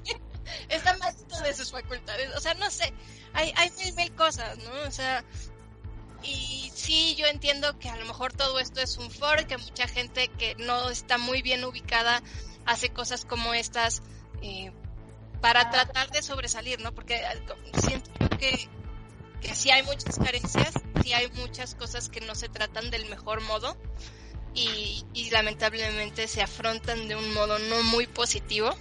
[0.69, 2.93] está maldito de sus facultades, o sea, no sé,
[3.33, 4.71] hay, hay mil, mil cosas, ¿no?
[4.87, 5.23] O sea,
[6.23, 9.87] y sí, yo entiendo que a lo mejor todo esto es un for, que mucha
[9.87, 12.23] gente que no está muy bien ubicada
[12.67, 14.03] hace cosas como estas
[14.41, 14.71] eh,
[15.41, 16.93] para tratar de sobresalir, ¿no?
[16.93, 17.41] Porque eh,
[17.81, 18.69] siento que,
[19.41, 23.41] que sí hay muchas carencias, sí hay muchas cosas que no se tratan del mejor
[23.41, 23.77] modo
[24.53, 28.75] y, y lamentablemente se afrontan de un modo no muy positivo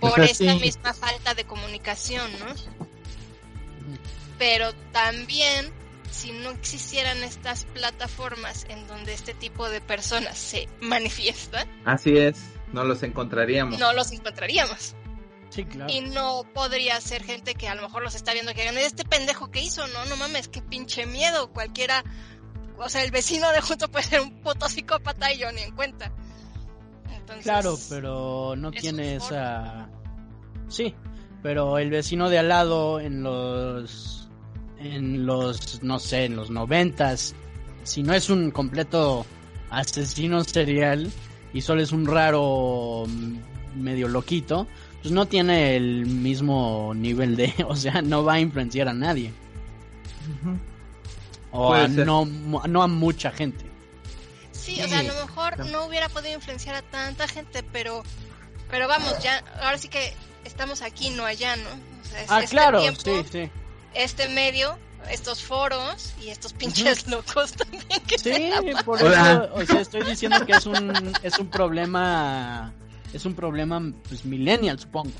[0.00, 0.60] por sea, esta sí.
[0.60, 2.54] misma falta de comunicación, ¿no?
[4.38, 5.72] Pero también,
[6.10, 12.38] si no existieran estas plataformas en donde este tipo de personas se manifiestan, Así es,
[12.72, 13.78] no los encontraríamos.
[13.78, 14.94] no los encontraríamos.
[15.50, 15.92] Sí, claro.
[15.92, 19.04] Y no podría ser gente que a lo mejor los está viendo que hagan este
[19.04, 21.50] pendejo que hizo, no, no mames, qué pinche miedo.
[21.52, 22.04] Cualquiera,
[22.76, 25.74] o sea, el vecino de junto puede ser un puto psicópata y yo ni en
[25.74, 26.12] cuenta.
[27.10, 29.88] Entonces, Claro, pero no es tiene esa...
[30.68, 30.94] Sí,
[31.42, 34.28] pero el vecino de al lado en los...
[34.78, 37.34] En los, no sé, en los noventas,
[37.82, 39.26] si no es un completo
[39.70, 41.10] asesino serial
[41.52, 44.66] y solo es un raro mm, medio loquito,
[45.02, 49.32] pues no tiene el mismo nivel de, o sea, no va a influenciar a nadie.
[51.50, 53.64] O a no, no a mucha gente.
[54.52, 58.02] Sí, o sea, a lo mejor no hubiera podido influenciar a tanta gente, pero,
[58.70, 60.12] pero vamos, ya, ahora sí que
[60.44, 61.62] estamos aquí, no allá, ¿no?
[62.02, 63.50] O sea, es Ah, este claro, tiempo, sí, sí.
[63.94, 64.78] este medio,
[65.10, 68.52] estos foros y estos pinches locos también que Sí,
[68.84, 72.72] por eso, o sea, estoy diciendo que es un es un problema
[73.12, 75.12] es un problema pues millennial, supongo.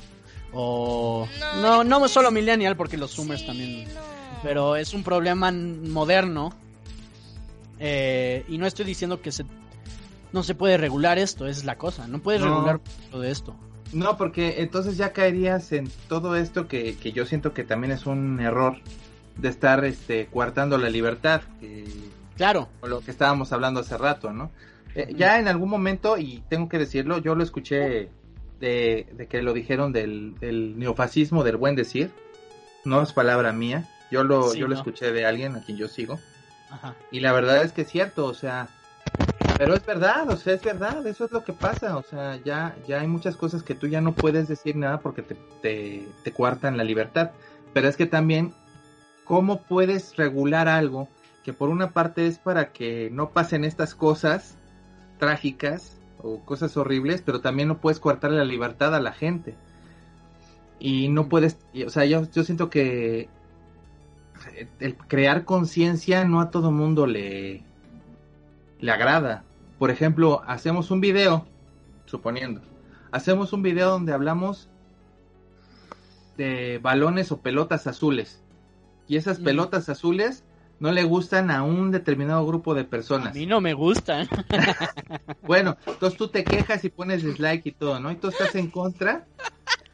[0.53, 1.27] O
[1.61, 4.01] No, no que- solo millennial porque los zoomers Sí, también, no.
[4.43, 6.51] pero es un problema moderno.
[7.79, 9.45] Eh, y no estoy diciendo que se
[10.31, 12.47] no se puede regular esto, esa es la cosa, no puedes No.
[12.49, 13.55] regular todo esto.
[13.91, 18.05] No, porque entonces ya caerías en todo esto que, que yo siento que también es
[18.05, 18.77] un error
[19.41, 21.85] de estar este coartando la libertad, que,
[22.39, 24.49] Claro, lo que estábamos hablando hace rato, ¿no?
[24.95, 28.09] Eh, ya en algún momento, y tengo que decirlo, yo lo escuché
[28.61, 32.11] de, de que lo dijeron del, del neofascismo, del buen decir,
[32.85, 35.89] no es palabra mía, yo lo, Sí, yo lo escuché de alguien a quien yo
[35.89, 36.17] sigo,
[36.69, 36.95] ajá.
[37.11, 38.69] y la verdad es que es cierto, o sea,
[39.57, 42.73] pero es verdad, o sea, es verdad, eso es lo que pasa, o sea, ya,
[42.87, 46.31] ya hay muchas cosas que tú ya no puedes decir nada porque te, te, te
[46.31, 47.31] coartan la libertad,
[47.73, 48.53] pero es que también,
[49.29, 51.07] ¿cómo puedes regular algo
[51.43, 54.57] que por una parte es para que no pasen estas cosas
[55.19, 59.55] trágicas o cosas horribles, pero también no puedes coartarle la libertad a la gente?
[60.79, 63.29] Y no puedes, y, o sea, yo, yo siento que
[64.79, 67.61] el crear conciencia no a todo mundo le,
[68.79, 69.43] le agrada.
[69.77, 71.45] Por ejemplo, hacemos un video,
[72.05, 72.61] suponiendo,
[73.11, 74.69] hacemos un video donde hablamos
[76.35, 78.38] de balones o pelotas azules.
[79.09, 79.43] Y esas Mm.
[79.43, 80.45] pelotas azules
[80.79, 83.35] no le gustan a un determinado grupo de A personas.
[83.35, 84.29] mí no me gusta.
[85.41, 88.11] Bueno, entonces tú te quejas y pones dislike y todo, ¿no?
[88.11, 89.25] Y tú estás en contra.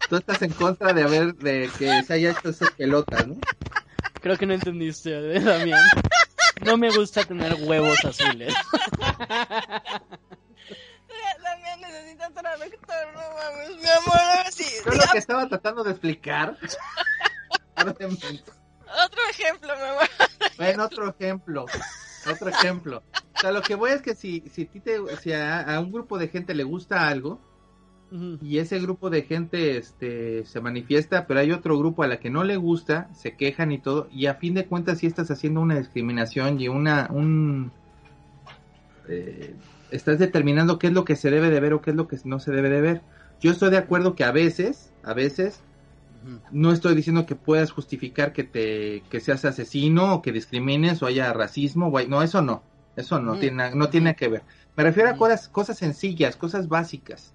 [0.10, 3.36] Tú estás en contra de haber, de que se haya hecho esas pelotas, ¿no?
[4.22, 5.82] Creo que no entendiste, ¿eh, Damián.
[6.66, 8.54] No me gusta tener huevos azules.
[11.44, 14.66] Damián necesita traductor, no mames, mi amor, ahora sí.
[14.86, 16.58] Yo lo que estaba tratando de explicar.
[19.06, 20.10] Otro ejemplo, mi amor.
[20.58, 21.66] Bueno, otro ejemplo.
[22.32, 23.04] Otro ejemplo.
[23.36, 25.80] O sea, lo que voy es que si, si, a ti te, si a, a
[25.80, 27.40] un grupo de gente le gusta algo
[28.42, 32.30] y ese grupo de gente este, se manifiesta, pero hay otro grupo a la que
[32.30, 35.62] no le gusta, se quejan y todo, y a fin de cuentas sí estás haciendo
[35.62, 37.10] una discriminación y una...
[37.12, 37.72] un
[39.08, 39.56] eh,
[39.92, 42.18] Estás determinando qué es lo que se debe de ver o qué es lo que
[42.26, 43.02] no se debe de ver.
[43.40, 45.62] Yo estoy de acuerdo que a veces, a veces.
[46.52, 51.06] No estoy diciendo que puedas justificar que te que seas asesino o que discrimines o
[51.06, 52.64] haya racismo no eso no
[52.96, 53.40] Eso no, Mm.
[53.40, 54.44] tiene, no tiene que ver.
[54.78, 55.18] Me refiero a Mm.
[55.18, 57.34] cosas, cosas sencillas, cosas básicas,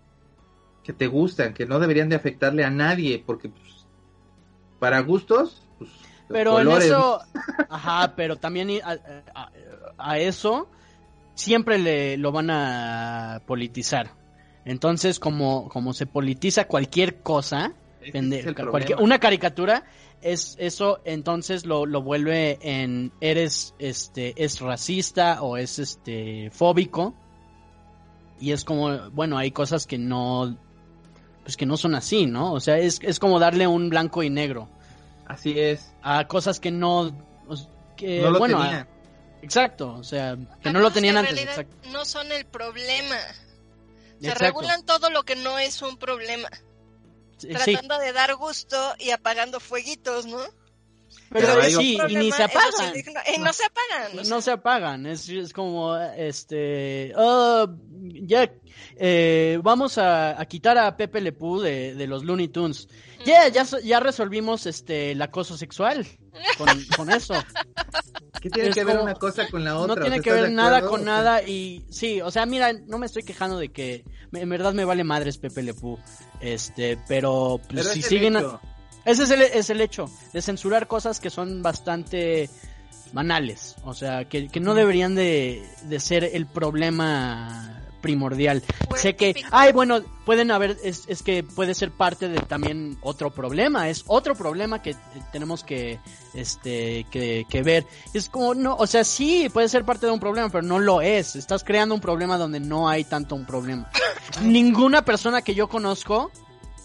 [0.83, 3.87] que te gustan, que no deberían de afectarle a nadie, porque pues,
[4.79, 5.91] para gustos, pues,
[6.29, 7.21] Pero colores, en eso,
[7.69, 8.97] ajá, pero también a,
[9.35, 9.51] a-
[9.99, 10.71] a eso
[11.35, 14.13] siempre le lo van a politizar.
[14.65, 17.75] Entonces, como, como se politiza cualquier cosa,
[18.99, 19.85] Una caricatura,
[20.23, 27.15] es eso entonces lo, lo vuelve en eres este es racista o es este fóbico
[28.39, 30.57] y es como bueno hay cosas que no
[31.43, 34.29] pues que no son así no o sea es, es como darle un blanco y
[34.31, 34.69] negro
[35.27, 35.91] Así es.
[36.03, 37.13] a cosas que no
[37.97, 38.81] que, no lo bueno tenía.
[38.81, 38.87] a-
[39.43, 43.17] exacto o sea que A no lo tenían en antes exacto No son el problema.
[44.21, 44.45] Se Exacto.
[44.45, 46.49] regulan todo lo que no es un problema.
[47.41, 50.41] Tratando de dar gusto y apagando fueguitos, ¿no?
[51.31, 54.29] Pero sí y ni se sí, apagan eh, no se apagan.
[54.29, 57.67] no se apagan, es, es como, este, "Ah,
[58.03, 58.51] ya,
[58.97, 62.89] eh, vamos a, a quitar a Pepe Le Pew de, de los Looney Tunes.
[63.25, 66.07] Ya, ya, ya resolvimos, este, el acoso sexual
[66.59, 67.35] con, con eso.
[68.41, 69.97] ¿Qué tiene es que ver una cosa con la otra?
[69.97, 73.07] No tiene que ¿estás ver nada con nada y, sí, o sea, mira, no me
[73.07, 75.99] estoy quejando de que, en verdad me vale madres Pepe Le Pew,
[76.41, 78.39] este, pero, pues, pero si siguen...
[79.11, 82.49] ese es el, es el hecho, de censurar cosas que son bastante
[83.13, 88.63] banales, o sea, que, que no deberían de, de ser el problema primordial.
[88.89, 89.49] Pues, sé que, típico.
[89.53, 94.05] ay, bueno, pueden haber, es, es que puede ser parte de también otro problema, es
[94.07, 94.97] otro problema que
[95.33, 96.01] tenemos que,
[96.35, 97.87] este, que, que ver.
[98.15, 101.01] Es como, no, o sea, sí, puede ser parte de un problema, pero no lo
[101.01, 101.37] es.
[101.37, 103.91] Estás creando un problema donde no hay tanto un problema.
[104.43, 106.31] Ninguna persona que yo conozco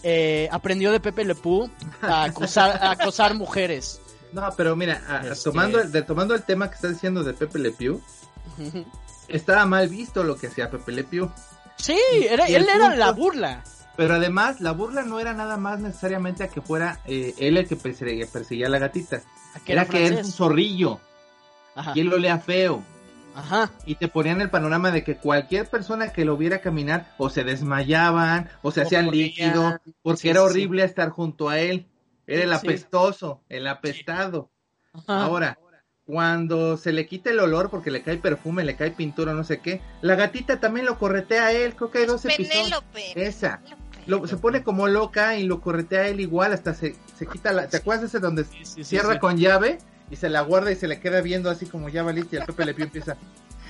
[0.08, 1.68] eh, aprendió de Pepe Le Pew
[2.00, 4.00] a acosar, a acosar mujeres.
[4.32, 7.32] No, pero mira, a- Este- tomando, el, de- tomando el tema que estás diciendo de
[7.34, 8.00] Pepe Le Pew,
[9.28, 11.30] estaba mal visto lo que hacía Pepe Le Pew.
[11.76, 11.98] Sí,
[12.28, 13.64] era, él era la burla.
[13.96, 17.66] Pero además, la burla no era nada más necesariamente a que fuera eh, él el
[17.66, 19.22] que perseguía, perseguía a la gatita.
[19.54, 21.00] a que Era que era un zorrillo
[21.74, 22.82] Ajá, y él lo lea feo.
[23.36, 23.70] Ajá.
[23.84, 27.44] Y te ponían el panorama de que cualquier persona que lo viera caminar o se
[27.44, 31.86] desmayaban o se O hacían líquido porque Sí, era sí, horrible estar junto a él.
[32.26, 32.56] Era el Sí.
[32.56, 34.50] apestoso, el apestado.
[34.92, 35.22] ajá.
[35.24, 35.58] Ahora,
[36.04, 39.58] cuando se le quita el olor porque le cae perfume, le cae pintura, no sé
[39.60, 42.54] qué, la gatita también lo corretea a él, creo que hay dos episodios.
[42.92, 43.26] Penélope.
[43.26, 43.60] Esa.
[44.06, 47.52] Lo- se pone como loca y lo corretea a él igual, hasta se, se quita
[47.52, 47.66] la...
[47.68, 49.18] ¿Te acuerdas ese donde Sí, sí, sí, cierra sí.
[49.18, 49.78] con llave
[50.10, 52.46] y se la guarda y se le queda viendo así como ya valiste y el
[52.46, 53.16] Pepe Le Pew empieza...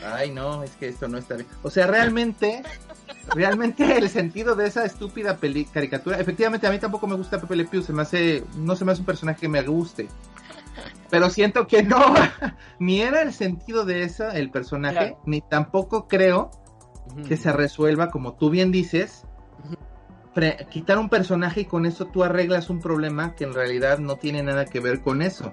[0.04, 1.46] Ay, no, es que esto no está bien.
[1.62, 2.62] O sea, realmente,
[3.34, 7.56] realmente el sentido de esa estúpida peli caricatura, efectivamente a mí tampoco me gusta Pepe
[7.56, 10.08] Le Pew, se me hace, no se me hace un personaje que me guste.
[11.08, 12.14] Pero siento que no,
[12.78, 15.22] ni era el sentido de eso el personaje, Claro.
[15.24, 16.50] ni tampoco creo
[17.26, 19.24] que se resuelva, como tú bien dices,
[20.70, 24.42] quitar un personaje y con eso tú arreglas un problema que en realidad no tiene
[24.42, 25.52] nada que ver con eso.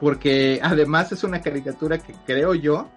[0.00, 2.88] Porque además es una caricatura que creo yo,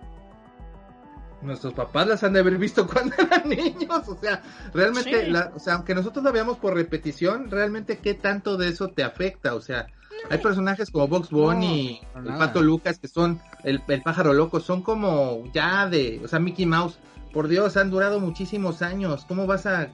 [1.41, 4.07] nuestros papás las han de haber visto cuando eran niños.
[4.07, 4.41] O sea,
[4.73, 5.31] realmente, Sí.
[5.31, 9.03] la- o sea, aunque nosotros la veamos por repetición, realmente qué tanto de eso te
[9.03, 9.55] afecta.
[9.55, 9.87] O sea,
[10.29, 12.37] hay personajes como Box Bunny, para el.
[12.37, 16.65] Pato Lucas, que son el, el pájaro loco, son como ya de, o sea, Mickey
[16.65, 16.99] Mouse.
[17.31, 19.23] Por Dios, han durado muchísimos años.
[19.27, 19.89] ¿Cómo vas a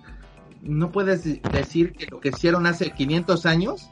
[0.62, 3.90] no puedes decir que lo que hicieron hace 500 años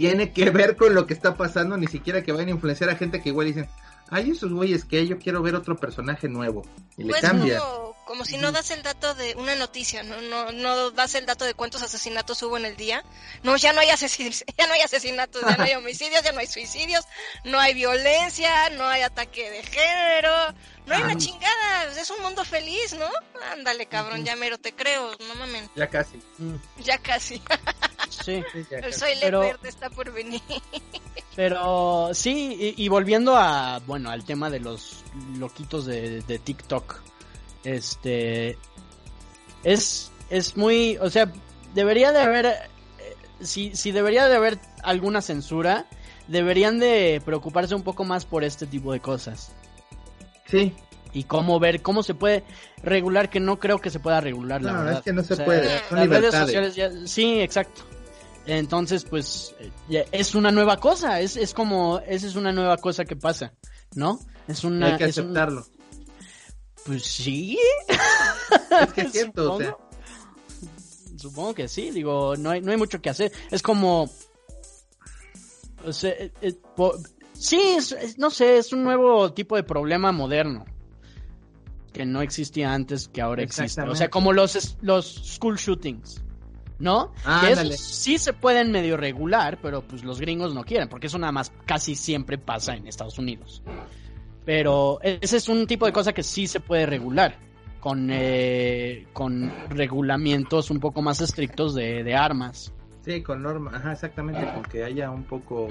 [0.00, 2.96] tiene que ver con lo que está pasando, ni siquiera que vayan a influenciar a
[2.96, 3.68] gente que igual dicen,
[4.08, 6.62] ay, esos güeyes que yo quiero ver otro personaje nuevo.
[6.96, 7.58] Y le Pues cambia.
[7.60, 10.22] como, como si no das el dato de una noticia, ¿no?
[10.22, 13.04] No, no das el dato de cuántos asesinatos hubo en el día.
[13.42, 16.40] No, ya no hay asesinatos, ya no hay asesinatos, ya no hay homicidios, ya no
[16.40, 17.04] hay suicidios,
[17.44, 20.54] no hay violencia, no hay ataque de género,
[20.90, 21.16] no hay una Ah.
[21.16, 23.06] chingada, es un mundo feliz, ¿no?
[23.52, 26.18] Ándale, cabrón, ya mero te creo, no mamen, Ya casi.
[26.38, 27.40] Mm, ya casi.
[28.10, 28.98] Sí, ya casi.
[28.98, 30.42] soy Pero- verde está por venir.
[31.36, 35.04] pero sí, y, y volviendo a, bueno, al tema de los
[35.38, 37.00] loquitos de, de TikTok,
[37.64, 38.58] este,
[39.62, 41.30] es, es muy, o sea,
[41.74, 42.56] debería de haber, eh,
[43.40, 45.86] si, si debería de haber alguna censura,
[46.28, 49.52] deberían de preocuparse un poco más por este tipo de cosas.
[50.50, 50.74] Sí,
[51.12, 52.44] Y cómo ver, cómo se puede
[52.82, 54.98] regular, que no creo que se pueda regular, la No, verdad.
[54.98, 56.46] es que no se O sea, puede, son las redes libertades.
[56.46, 57.82] sociales ya, sí, exacto.
[58.46, 62.76] Entonces, pues, eh, ya es una nueva cosa, es, es como, esa es una nueva
[62.78, 63.52] cosa que pasa,
[63.94, 64.18] ¿no?
[64.48, 64.86] Es una...
[64.92, 65.66] hay que es un- aceptarlo.
[66.86, 69.76] pues sí, Es que es cierto, o sea,
[71.16, 71.54] Supongo.
[71.54, 73.30] Que sí, digo, no hay, no hay mucho que hacer.
[73.50, 74.08] Es como...
[75.84, 76.96] O sea, eh, eh, po-
[77.40, 80.66] Sí, es, no sé, es un nuevo tipo de problema moderno
[81.90, 83.80] que no existía antes, que ahora existe.
[83.82, 86.22] O sea, como los, los school shootings,
[86.78, 87.14] ¿no?
[87.40, 91.32] que sí se pueden medio regular, pero pues los gringos no quieren, porque eso nada
[91.32, 93.62] más casi siempre pasa en Estados Unidos.
[94.44, 97.38] Pero ese es un tipo de cosa que sí se puede regular
[97.80, 102.70] con, eh, con regulamientos un poco más estrictos de, de armas.
[103.04, 105.68] Sí, con norma, ajá, exactamente, con que haya un poco...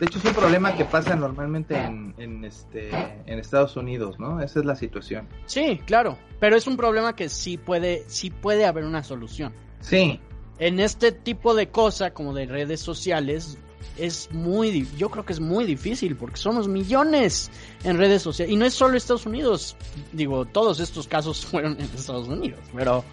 [0.00, 2.88] De hecho es un problema que pasa normalmente en, en, este,
[3.26, 4.40] en Estados Unidos, ¿no?
[4.40, 5.28] Esa es la situación.
[5.46, 9.52] Sí, claro, pero es un problema que sí puede, sí puede haber una solución.
[9.80, 10.18] Sí.
[10.58, 13.58] En este tipo de cosa, como de redes sociales,
[13.98, 17.50] es muy, yo creo que es muy difícil porque somos millones
[17.84, 19.76] en redes sociales y no es solo Estados Unidos,
[20.12, 23.04] digo, todos estos casos fueron en Estados Unidos, pero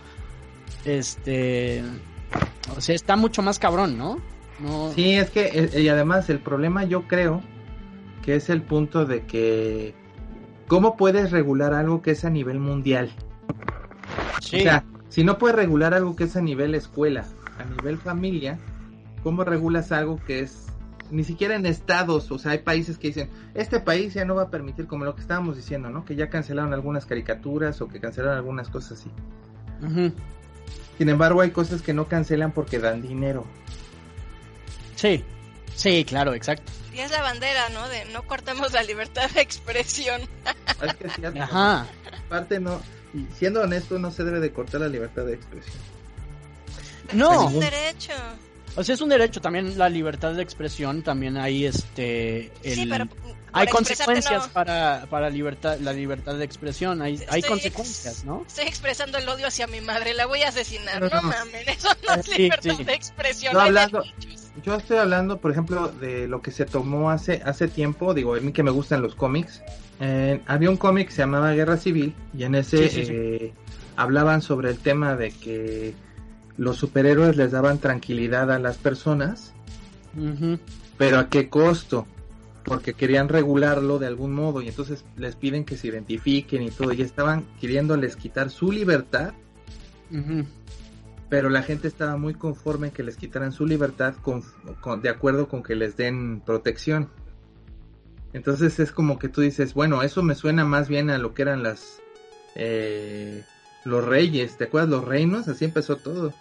[0.85, 1.83] este
[2.75, 4.19] o sea, está mucho más cabrón, ¿no?
[4.93, 7.41] Sí, es que, eh, y además el problema yo creo
[8.23, 9.95] que es el punto de que,
[10.67, 13.11] ¿cómo puedes regular algo que es a nivel mundial?
[14.39, 14.57] Sí.
[14.57, 17.25] O sea, si no puedes regular algo que es a nivel escuela,
[17.57, 18.59] a nivel familia,
[19.23, 20.67] ¿cómo regulas algo que es
[21.11, 24.43] ni siquiera en estados, o sea, hay países que dicen, este país ya no va
[24.43, 26.05] a permitir, como lo que estábamos diciendo, ¿no?
[26.05, 29.11] Que ya cancelaron algunas caricaturas o que cancelaron algunas cosas así.
[31.01, 33.43] Sin embargo, hay cosas que no cancelan porque dan dinero.
[34.95, 35.25] Sí,
[35.75, 36.71] sí, claro, exacto.
[36.93, 37.89] Y es la bandera, ¿no?
[37.89, 40.21] De no cortemos la libertad de expresión.
[40.83, 41.87] Es que sí, Ajá.
[42.27, 42.79] Aparte, no,
[43.35, 45.81] siendo honesto, no se debe de cortar la libertad de expresión.
[47.13, 47.47] No.
[47.47, 48.13] Es un derecho.
[48.75, 52.51] O sea, es un derecho también la libertad de expresión, también hay este...
[52.63, 53.07] sí, pero
[53.53, 58.45] hay consecuencias para, para libertad, la libertad de expresión, hay, hay consecuencias, ¿no?
[58.47, 62.15] Estoy expresando el odio hacia mi madre, la voy a asesinar, no, mames, eso no
[62.15, 63.53] es libertad de expresión.
[64.63, 68.39] yo estoy hablando, por ejemplo, de lo que se tomó hace, hace tiempo, digo, a
[68.39, 69.61] mí que me gustan los cómics,
[69.99, 73.53] eh, había un cómic que se llamaba Guerra Civil y en ese eh,
[73.97, 75.93] hablaban sobre el tema de que
[76.57, 79.53] los superhéroes les daban tranquilidad a las personas,
[80.97, 82.05] pero a qué costo
[82.63, 86.93] porque querían regularlo de algún modo y entonces les piden que se identifiquen y todo
[86.93, 89.33] y estaban queriéndoles quitar su libertad.
[91.29, 94.43] Pero la gente estaba muy conforme en que les quitaran su libertad con,
[95.01, 97.09] de acuerdo con que les den protección.
[98.33, 101.41] Entonces es como que tú dices bueno eso me suena más bien a lo que
[101.41, 102.01] eran las
[102.55, 103.43] eh,
[103.83, 106.33] los reyes te acuerdas los reinos así empezó todo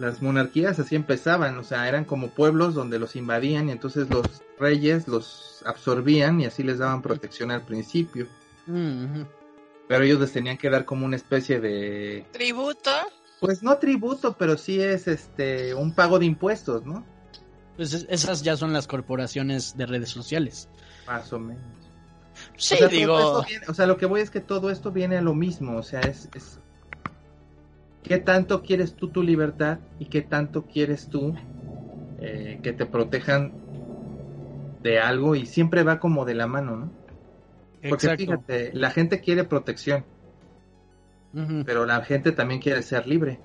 [0.00, 4.26] las monarquías así empezaban, o sea, eran como pueblos donde los invadían y entonces los
[4.58, 8.26] reyes los absorbían y así les daban protección al principio.
[8.66, 12.90] Pero ellos les tenían que dar como una especie de tributo.
[13.40, 17.04] Pues no tributo, pero sí es este un pago de impuestos, ¿no?
[17.76, 20.68] Pues esas ya son las corporaciones de redes sociales.
[21.06, 21.79] Más o menos.
[22.60, 23.42] Sí, digo.
[23.68, 26.00] o sea, lo que voy es que todo esto viene a lo mismo, o sea,
[26.00, 26.60] es, es
[28.02, 31.34] ¿Qué tanto quieres tú tu libertad y qué tanto quieres tú
[32.18, 33.52] eh, que te protejan
[34.82, 35.34] de algo?
[35.34, 36.92] Y siempre va como de la mano, ¿no?
[37.88, 40.04] Porque fíjate, la gente quiere protección,
[41.64, 43.38] pero la gente también quiere ser libre.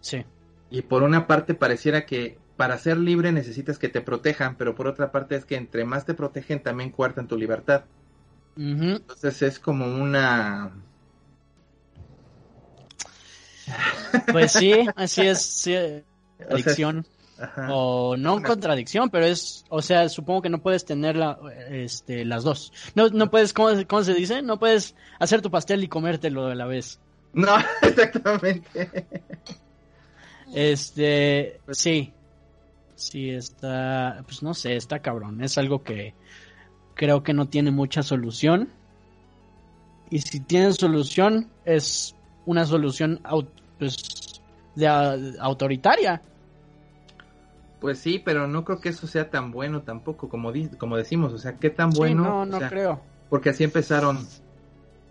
[0.00, 0.24] Sí.
[0.70, 4.86] Y por una parte pareciera que para ser libre necesitas que te protejan, pero por
[4.86, 7.84] otra parte es que entre más te protegen también cuartan tu libertad.
[8.56, 10.72] Entonces es como una
[14.32, 15.74] pues sí, así es, sí,
[16.48, 17.06] adicción.
[17.68, 21.18] O, no contradicción, pero es, o sea, supongo que no puedes tener
[21.70, 22.72] este, las dos.
[22.94, 24.40] No, no puedes, ¿cómo, se dice?
[24.40, 26.98] No puedes hacer tu pastel y comértelo a la vez.
[27.34, 29.06] No, exactamente.
[30.54, 32.14] Este, sí.
[32.96, 35.42] Sí, está, pues no sé, está cabrón.
[35.42, 36.14] Es algo que
[36.94, 38.70] creo que no tiene mucha solución.
[40.10, 42.16] Y si tiene solución, es
[42.46, 43.20] una solución
[43.78, 44.40] pues,
[44.74, 44.86] de,
[45.38, 46.22] autoritaria.
[47.80, 51.38] Pues sí, pero no creo que eso sea tan bueno tampoco, como, como decimos, o
[51.38, 52.24] sea, ¿qué tan bueno?
[52.24, 53.00] no, no creo.
[53.28, 54.26] Porque así empezaron,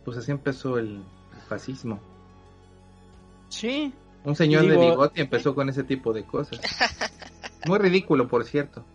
[0.03, 1.03] pues así empezó el,
[1.47, 1.99] fascismo.
[3.49, 3.93] Sí.
[4.23, 6.59] Un señor de bigote empezó con ese tipo de cosas.
[7.65, 8.85] Muy ridículo, por cierto.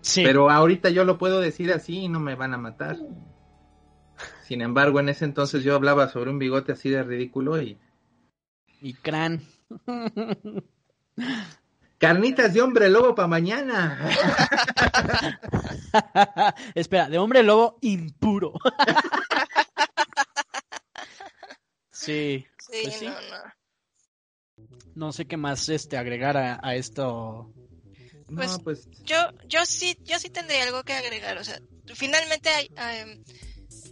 [0.00, 0.22] Sí.
[0.24, 2.96] Pero ahorita yo lo puedo decir así y no me van a matar.
[4.44, 7.78] Sin embargo, en ese entonces yo hablaba sobre un bigote así de ridículo y...
[8.80, 9.42] Y crán.
[11.98, 13.98] Carnitas de hombre lobo para mañana.
[16.74, 18.52] Espera, de hombre lobo impuro.
[21.90, 22.46] sí.
[22.66, 24.74] Pues sí, No, no.
[24.94, 27.52] no, sé qué más este agregar a, esto
[28.28, 29.16] No, Pues, pues, Yo,
[29.48, 31.38] yo sí, yo sí tendría algo que agregar.
[31.38, 31.60] O sea,
[31.94, 33.22] finalmente hay, em,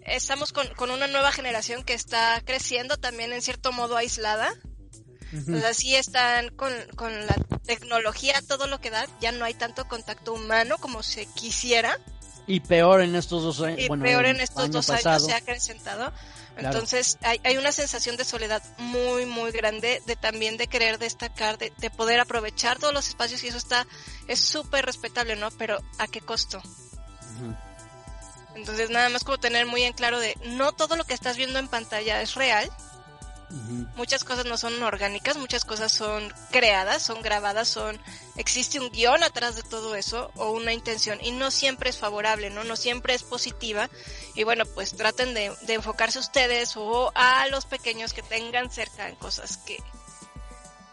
[0.04, 4.52] estamos con, con una nueva generación que está creciendo también en cierto modo aislada.
[5.32, 9.54] O sea, sí están con, con la tecnología, todo lo que da, ya no hay
[9.54, 11.98] tanto contacto humano como se quisiera.
[12.46, 13.80] Y peor en estos dos años.
[13.80, 15.16] Y bueno, peor en estos año dos pasado.
[15.16, 16.12] años se ha acrecentado.
[16.56, 21.58] Entonces hay, hay una sensación de soledad muy, muy grande, de también de querer destacar,
[21.58, 23.86] de, de poder aprovechar todos los espacios y eso está,
[24.28, 25.50] es súper respetable, ¿no?
[25.52, 26.62] Pero ¿a qué costo?
[28.54, 31.58] Entonces nada más como tener muy en claro de no todo lo que estás viendo
[31.58, 32.70] en pantalla es real,
[33.96, 38.00] Muchas cosas no son orgánicas, muchas cosas son creadas, son grabadas, son
[38.36, 42.50] existe un guion atrás de todo eso o una intención y no siempre es favorable,
[42.50, 42.64] ¿no?
[42.64, 43.88] No siempre es positiva
[44.34, 49.08] y bueno, pues traten de, de enfocarse ustedes o a los pequeños que tengan cerca
[49.08, 49.78] en cosas que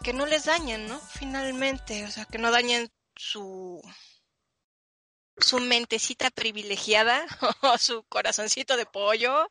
[0.02, 0.98] que no les dañen, ¿no?
[1.00, 3.80] Finalmente, o sea, que no dañen su
[5.38, 7.24] su mentecita privilegiada
[7.62, 9.50] o su corazoncito de pollo.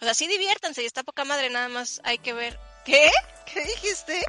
[0.00, 2.58] O sea, sí diviértanse y está poca madre, nada más hay que ver.
[2.84, 3.10] ¿Qué?
[3.52, 4.22] ¿Qué dijiste?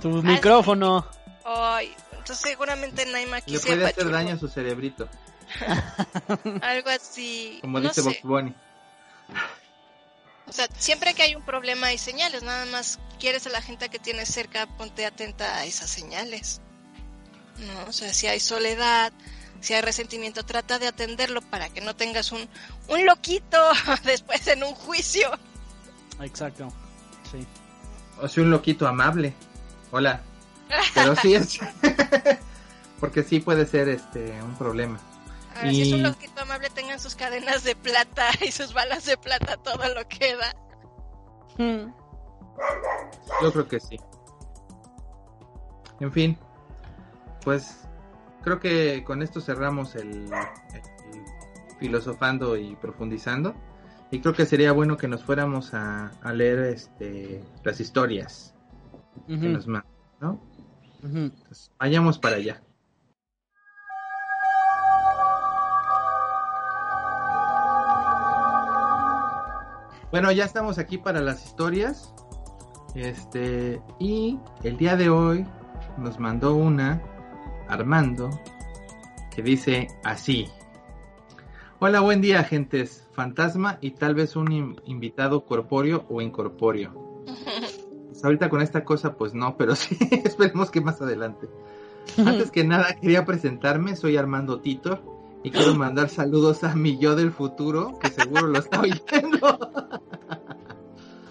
[0.00, 1.06] Tu micrófono.
[1.44, 5.08] Ay, entonces seguramente Naima le puede hacer daño a su cerebrito,
[6.62, 7.58] Algo así.
[7.60, 8.00] como no dice.
[8.00, 8.54] Box Bunny.
[10.46, 13.88] O sea, siempre que hay un problema hay señales, nada más quieres a la gente
[13.88, 16.60] que tienes cerca, ponte atenta a esas señales.
[17.58, 19.12] No, o sea, si hay soledad,
[19.62, 22.46] si hay resentimiento, trata de atenderlo para que no tengas un,
[22.88, 23.58] un loquito
[24.04, 25.30] después en un juicio.
[26.20, 26.68] Exacto.
[27.30, 27.46] Sí.
[28.20, 29.32] O sea, un loquito amable.
[29.90, 30.20] Hola.
[30.94, 31.58] Pero sí es.
[33.00, 35.00] Porque sí puede ser este un problema.
[35.56, 39.04] Ahora, si es Y- un loquito amable, tengan sus cadenas de plata y sus balas
[39.06, 40.54] de plata, todo lo que da.
[43.42, 43.98] Yo creo que sí.
[46.00, 46.38] En fin,
[47.44, 47.76] pues
[48.42, 50.82] creo que con esto cerramos el, el
[51.78, 53.54] filosofando y profundizando.
[54.10, 58.54] Y creo que sería bueno que nos fuéramos a, a leer este las historias
[59.26, 59.90] que nos mandan,
[60.20, 60.40] ¿no?
[61.02, 62.62] Entonces, vayamos para allá.
[70.10, 72.14] Bueno, ya estamos aquí para las historias.
[72.94, 75.46] Este, y el día de hoy
[75.96, 77.00] nos mandó una
[77.68, 78.30] Armando
[79.34, 80.48] que dice así.
[81.78, 87.24] Hola, buen día, agentes fantasma y tal vez un in- invitado corpóreo o incorpóreo.
[88.12, 91.48] Pues ahorita con esta cosa, pues no, pero sí, esperemos que más adelante.
[92.18, 95.02] Antes que nada, quería presentarme, soy Armando Titor
[95.42, 99.58] y quiero mandar saludos a mi yo del futuro, que seguro lo está oyendo.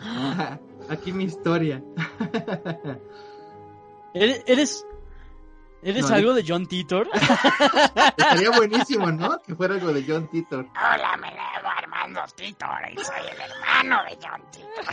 [0.89, 1.83] Aquí mi historia.
[4.15, 4.83] ¿Eres,
[5.81, 7.09] eres, No, algo de John Titor?
[8.17, 9.41] Estaría buenísimo, ¿no?
[9.41, 10.67] Que fuera algo de John Titor.
[10.75, 14.85] Hola, me llamo Armando Titor y soy el hermano de John Titor.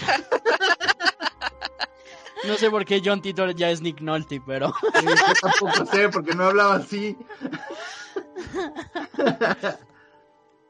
[2.45, 4.73] No sé por qué John Titor ya es Nick Nolte, pero...
[4.95, 7.17] Sí, yo tampoco sé, porque no hablaba así.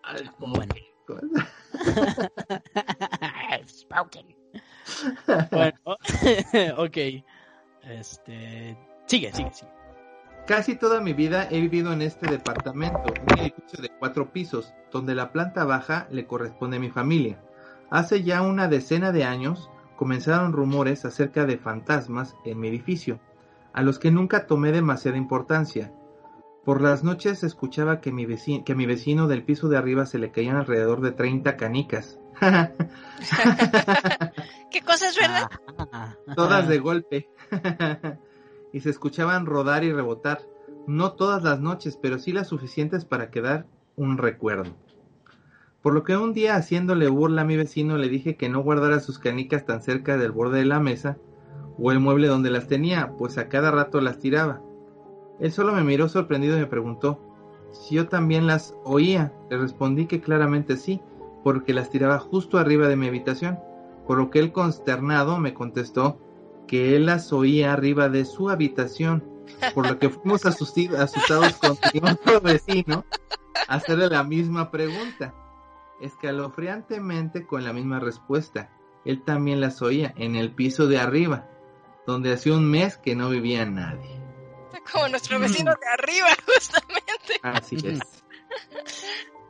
[0.03, 0.75] Ay, Bueno.
[3.51, 4.35] I've spoken.
[5.51, 5.79] Bueno,
[6.79, 6.97] ok.
[7.83, 8.77] Este...
[9.07, 9.78] Sigue, sigue, sigue.
[10.49, 15.15] Casi toda mi vida he vivido en este departamento, un edificio de cuatro pisos, donde
[15.15, 17.39] la planta baja le corresponde a mi familia.
[17.91, 23.21] Hace ya una decena de años comenzaron rumores acerca de fantasmas en mi edificio,
[23.75, 25.93] a los que nunca tomé demasiada importancia.
[26.65, 30.07] Por las noches escuchaba que mi vecino, que a mi vecino del piso de arriba
[30.07, 32.19] se le caían alrededor de 30 canicas.
[34.71, 35.51] ¿Qué cosa es verdad?
[35.93, 37.29] Ah, todas de golpe.
[38.73, 40.43] y se escuchaban rodar y rebotar.
[40.87, 43.67] No todas las noches, pero sí las suficientes para quedar
[43.97, 44.71] un recuerdo.
[45.83, 49.01] Por lo que un día haciéndole burla a mi vecino le dije que no guardara
[49.01, 51.19] sus canicas tan cerca del borde de la mesa
[51.79, 54.61] o el mueble donde las tenía, pues a cada rato las tiraba.
[55.39, 57.21] Él solo me miró sorprendido y me preguntó
[57.71, 59.33] si yo también las oía.
[59.51, 61.01] Le respondí que claramente sí,
[61.45, 63.59] porque las tiraba justo arriba de mi habitación,
[64.07, 66.19] por lo que él consternado me contestó
[66.69, 69.25] que él las oía arriba de su habitación,
[69.75, 73.05] por lo que fuimos asustados con mi otro vecino
[73.67, 75.35] a hacerle la misma pregunta,
[76.01, 78.71] escalofriantemente con la misma respuesta.
[79.05, 81.49] Él también las oía en el piso de arriba,
[82.07, 84.21] donde hacía un mes que no vivía nadie.
[84.93, 87.41] Como nuestro vecino de arriba, justamente.
[87.43, 88.01] Así es.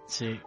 [0.07, 0.41] Sí.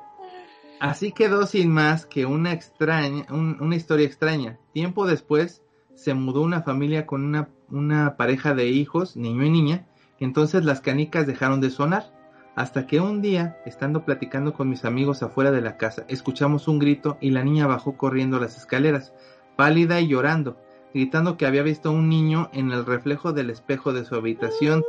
[0.80, 4.58] Así quedó sin más que una extraña, un- una historia extraña.
[4.74, 5.62] Tiempo después
[6.02, 9.86] se mudó una familia con una, una pareja de hijos, niño y niña,
[10.20, 12.12] Entonces las canicas dejaron de sonar,
[12.56, 16.80] hasta que un día, estando platicando con mis amigos afuera de la casa, escuchamos un
[16.80, 19.14] grito y la niña bajó corriendo las escaleras,
[19.56, 20.58] pálida y llorando,
[20.92, 24.84] gritando que había visto a un niño en el reflejo del espejo de su habitación.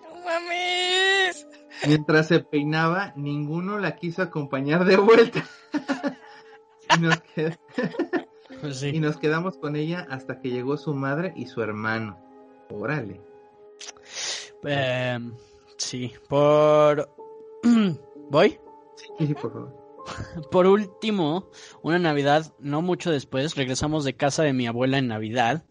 [0.00, 1.48] ¡No mames!
[1.84, 5.42] Mientras se peinaba, ninguno la quiso acompañar de vuelta.
[6.96, 7.20] y, nos
[8.92, 12.18] Y nos quedamos con ella hasta que llegó su madre y su hermano.
[12.70, 13.20] Órale.
[14.64, 15.18] Eh,
[15.76, 17.08] sí, por...
[18.30, 18.58] ¿Voy?
[18.96, 19.88] Sí, sí, por favor.
[20.50, 21.50] Por último,
[21.82, 25.64] una Navidad, no mucho después, regresamos de casa de mi abuela en Navidad,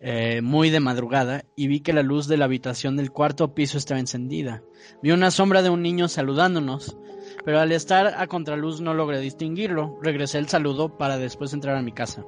[0.00, 3.76] eh, muy de madrugada, y vi que la luz de la habitación del cuarto piso
[3.76, 4.62] estaba encendida.
[5.02, 6.96] Vi una sombra de un niño saludándonos,
[7.46, 9.98] pero al estar a contraluz no logré distinguirlo.
[10.02, 12.24] Regresé el saludo para después entrar a mi casa.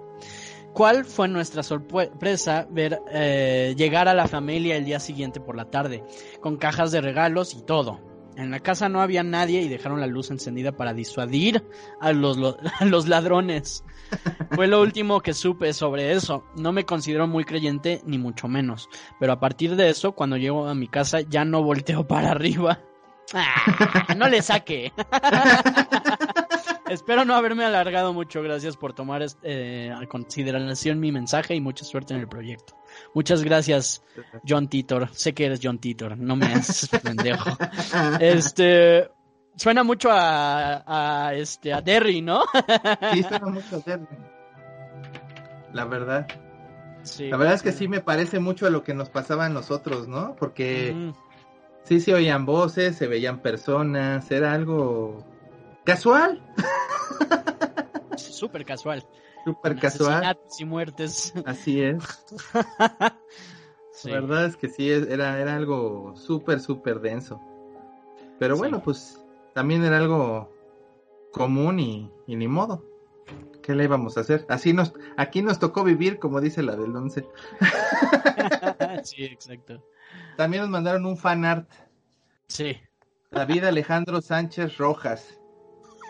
[0.72, 5.64] ¿Cuál fue nuestra sorpresa ver eh, llegar a la familia el día siguiente por la
[5.70, 6.04] tarde,
[6.40, 8.00] con cajas de regalos y todo?
[8.36, 11.64] En la casa no había nadie y dejaron la luz encendida para disuadir
[12.00, 13.82] a los, lo- a los ladrones.
[14.52, 16.44] Fue lo último que supe sobre eso.
[16.56, 18.88] No me considero muy creyente, ni mucho menos.
[19.18, 22.80] Pero a partir de eso, cuando llego a mi casa, ya no volteo para arriba.
[23.34, 24.92] Ah, no le saque.
[26.88, 28.42] Espero no haberme alargado mucho.
[28.42, 32.74] Gracias por tomar este, eh, a consideración mi mensaje y mucha suerte en el proyecto.
[33.14, 34.02] Muchas gracias,
[34.46, 35.08] John Titor.
[35.12, 37.50] Sé que eres John Titor, no me haces pendejo.
[38.20, 39.10] Este
[39.56, 42.44] suena mucho a, a este a Derry, ¿no?
[43.12, 44.06] Sí, suena mucho a Derry.
[45.72, 46.26] La verdad.
[47.02, 47.28] Sí.
[47.28, 50.08] La verdad es que sí me parece mucho a lo que nos pasaba a nosotros,
[50.08, 50.34] ¿no?
[50.36, 51.12] Porque.
[51.88, 55.24] Sí se oían voces, se veían personas, era algo
[55.84, 56.42] casual,
[58.16, 59.04] Súper casual.
[59.44, 60.38] súper casual.
[60.58, 61.32] Y muertes.
[61.46, 62.02] Así es.
[63.90, 64.10] Sí.
[64.12, 67.40] La verdad es que sí, era, era algo súper, súper denso.
[68.38, 68.60] Pero Sí.
[68.60, 69.20] bueno, pues
[69.54, 70.52] también era algo
[71.32, 72.84] común y, y ni modo.
[73.60, 74.46] ¿Qué le íbamos a hacer?
[74.48, 77.26] Así nos, aquí nos tocó vivir, como dice la del 11.
[79.02, 79.82] sí, exacto.
[80.38, 81.68] También nos mandaron un fan art.
[82.46, 82.76] Sí.
[83.32, 85.40] David Alejandro Sánchez Rojas.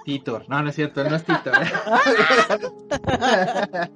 [0.05, 0.45] Titor.
[0.51, 1.55] No, no es cierto, no es Titor.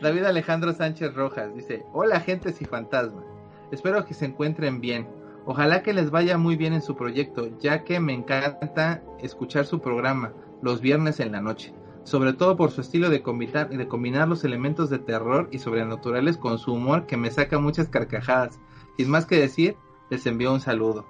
[0.00, 3.24] David Alejandro Sánchez Rojas dice, hola gentes y fantasmas.
[3.72, 5.08] Espero que se encuentren bien.
[5.46, 9.80] Ojalá que les vaya muy bien en su proyecto, ya que me encanta escuchar su
[9.80, 10.32] programa
[10.62, 11.74] los viernes en la noche.
[12.04, 16.36] Sobre todo por su estilo de combinar, de combinar los elementos de terror y sobrenaturales
[16.36, 18.60] con su humor que me saca muchas carcajadas.
[18.96, 19.76] Sin más que decir,
[20.10, 21.06] les envío un saludo.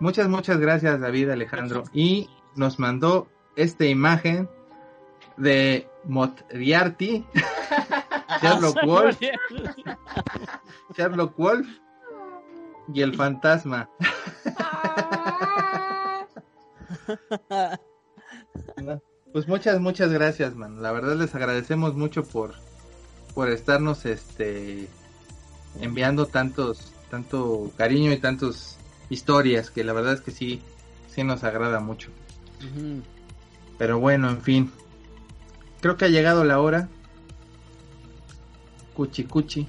[0.00, 1.84] Muchas, muchas gracias David Alejandro.
[1.92, 4.48] Y nos mandó esta imagen
[5.36, 7.24] de Moriarty,
[8.42, 9.20] Sherlock Wolf,
[10.96, 11.68] Sherlock Wolf
[12.92, 13.88] y el fantasma.
[19.32, 20.82] Pues muchas, muchas gracias, man.
[20.82, 22.54] La verdad les agradecemos mucho por,
[23.32, 24.88] por estarnos este
[25.80, 28.78] enviando tantos, tanto cariño y tantas
[29.10, 30.62] historias que la verdad es que sí,
[31.08, 32.10] sí nos agrada mucho.
[33.78, 34.70] Pero bueno, en fin.
[35.80, 36.88] Creo que ha llegado la hora.
[38.94, 39.68] Cuchi cuchi.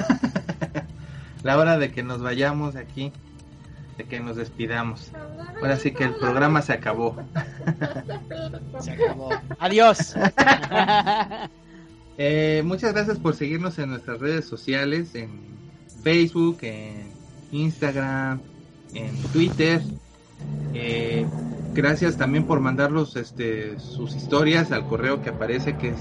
[1.42, 3.12] la hora de que nos vayamos de aquí.
[3.98, 5.12] De que nos despidamos.
[5.60, 7.16] Ahora sí que el programa se acabó.
[8.80, 9.30] Se acabó.
[9.58, 10.14] Adiós.
[12.16, 15.59] Eh, muchas gracias por seguirnos en nuestras redes sociales, en
[16.00, 17.10] Facebook, en
[17.52, 18.40] Instagram,
[18.94, 19.82] en Twitter.
[20.74, 21.26] Eh,
[21.74, 25.98] gracias también por mandarlos este, sus historias al correo que aparece que es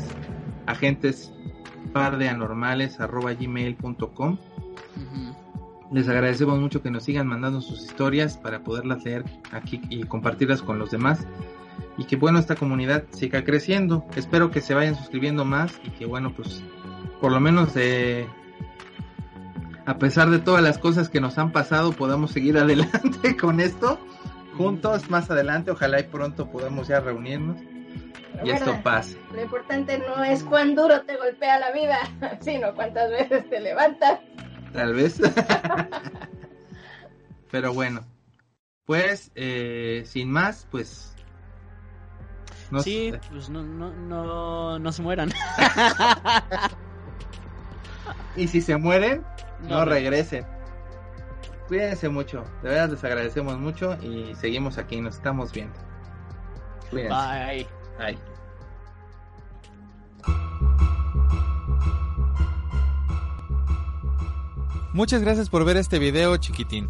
[4.96, 5.36] Ujú.
[5.92, 10.62] Les agradecemos mucho que nos sigan mandando sus historias para poderlas leer aquí y compartirlas
[10.62, 11.26] con los demás.
[11.98, 14.06] Y que bueno, esta comunidad siga creciendo.
[14.16, 16.62] Espero que se vayan suscribiendo más y que bueno, pues
[17.20, 18.28] por lo menos eh,
[19.90, 24.00] a pesar de todas las cosas que nos han pasado, podamos seguir adelante con esto.
[24.56, 27.58] Juntos más adelante, ojalá y pronto podamos ya reunirnos
[28.44, 29.18] y esto pase.
[29.34, 31.98] Lo importante no es cuán duro te golpea la vida,
[32.42, 34.20] sino cuántas veces te levantas.
[34.74, 35.20] Tal vez.
[37.52, 38.06] Pero bueno.
[38.86, 41.16] Pues, eh, sin más, pues...
[42.70, 43.20] no sí, sé.
[43.32, 45.32] pues no, no, no, no se mueran.
[48.36, 49.24] Y si se mueren,
[49.64, 50.46] no, No, regresen.
[51.68, 52.44] Cuídense mucho.
[52.64, 55.00] De verdad les agradecemos mucho y seguimos aquí.
[55.02, 55.76] Nos estamos viendo.
[56.90, 57.16] Cuídense.
[57.16, 57.68] Bye.
[58.00, 58.18] Bye.
[64.94, 66.90] Muchas gracias por ver este video, chiquitín.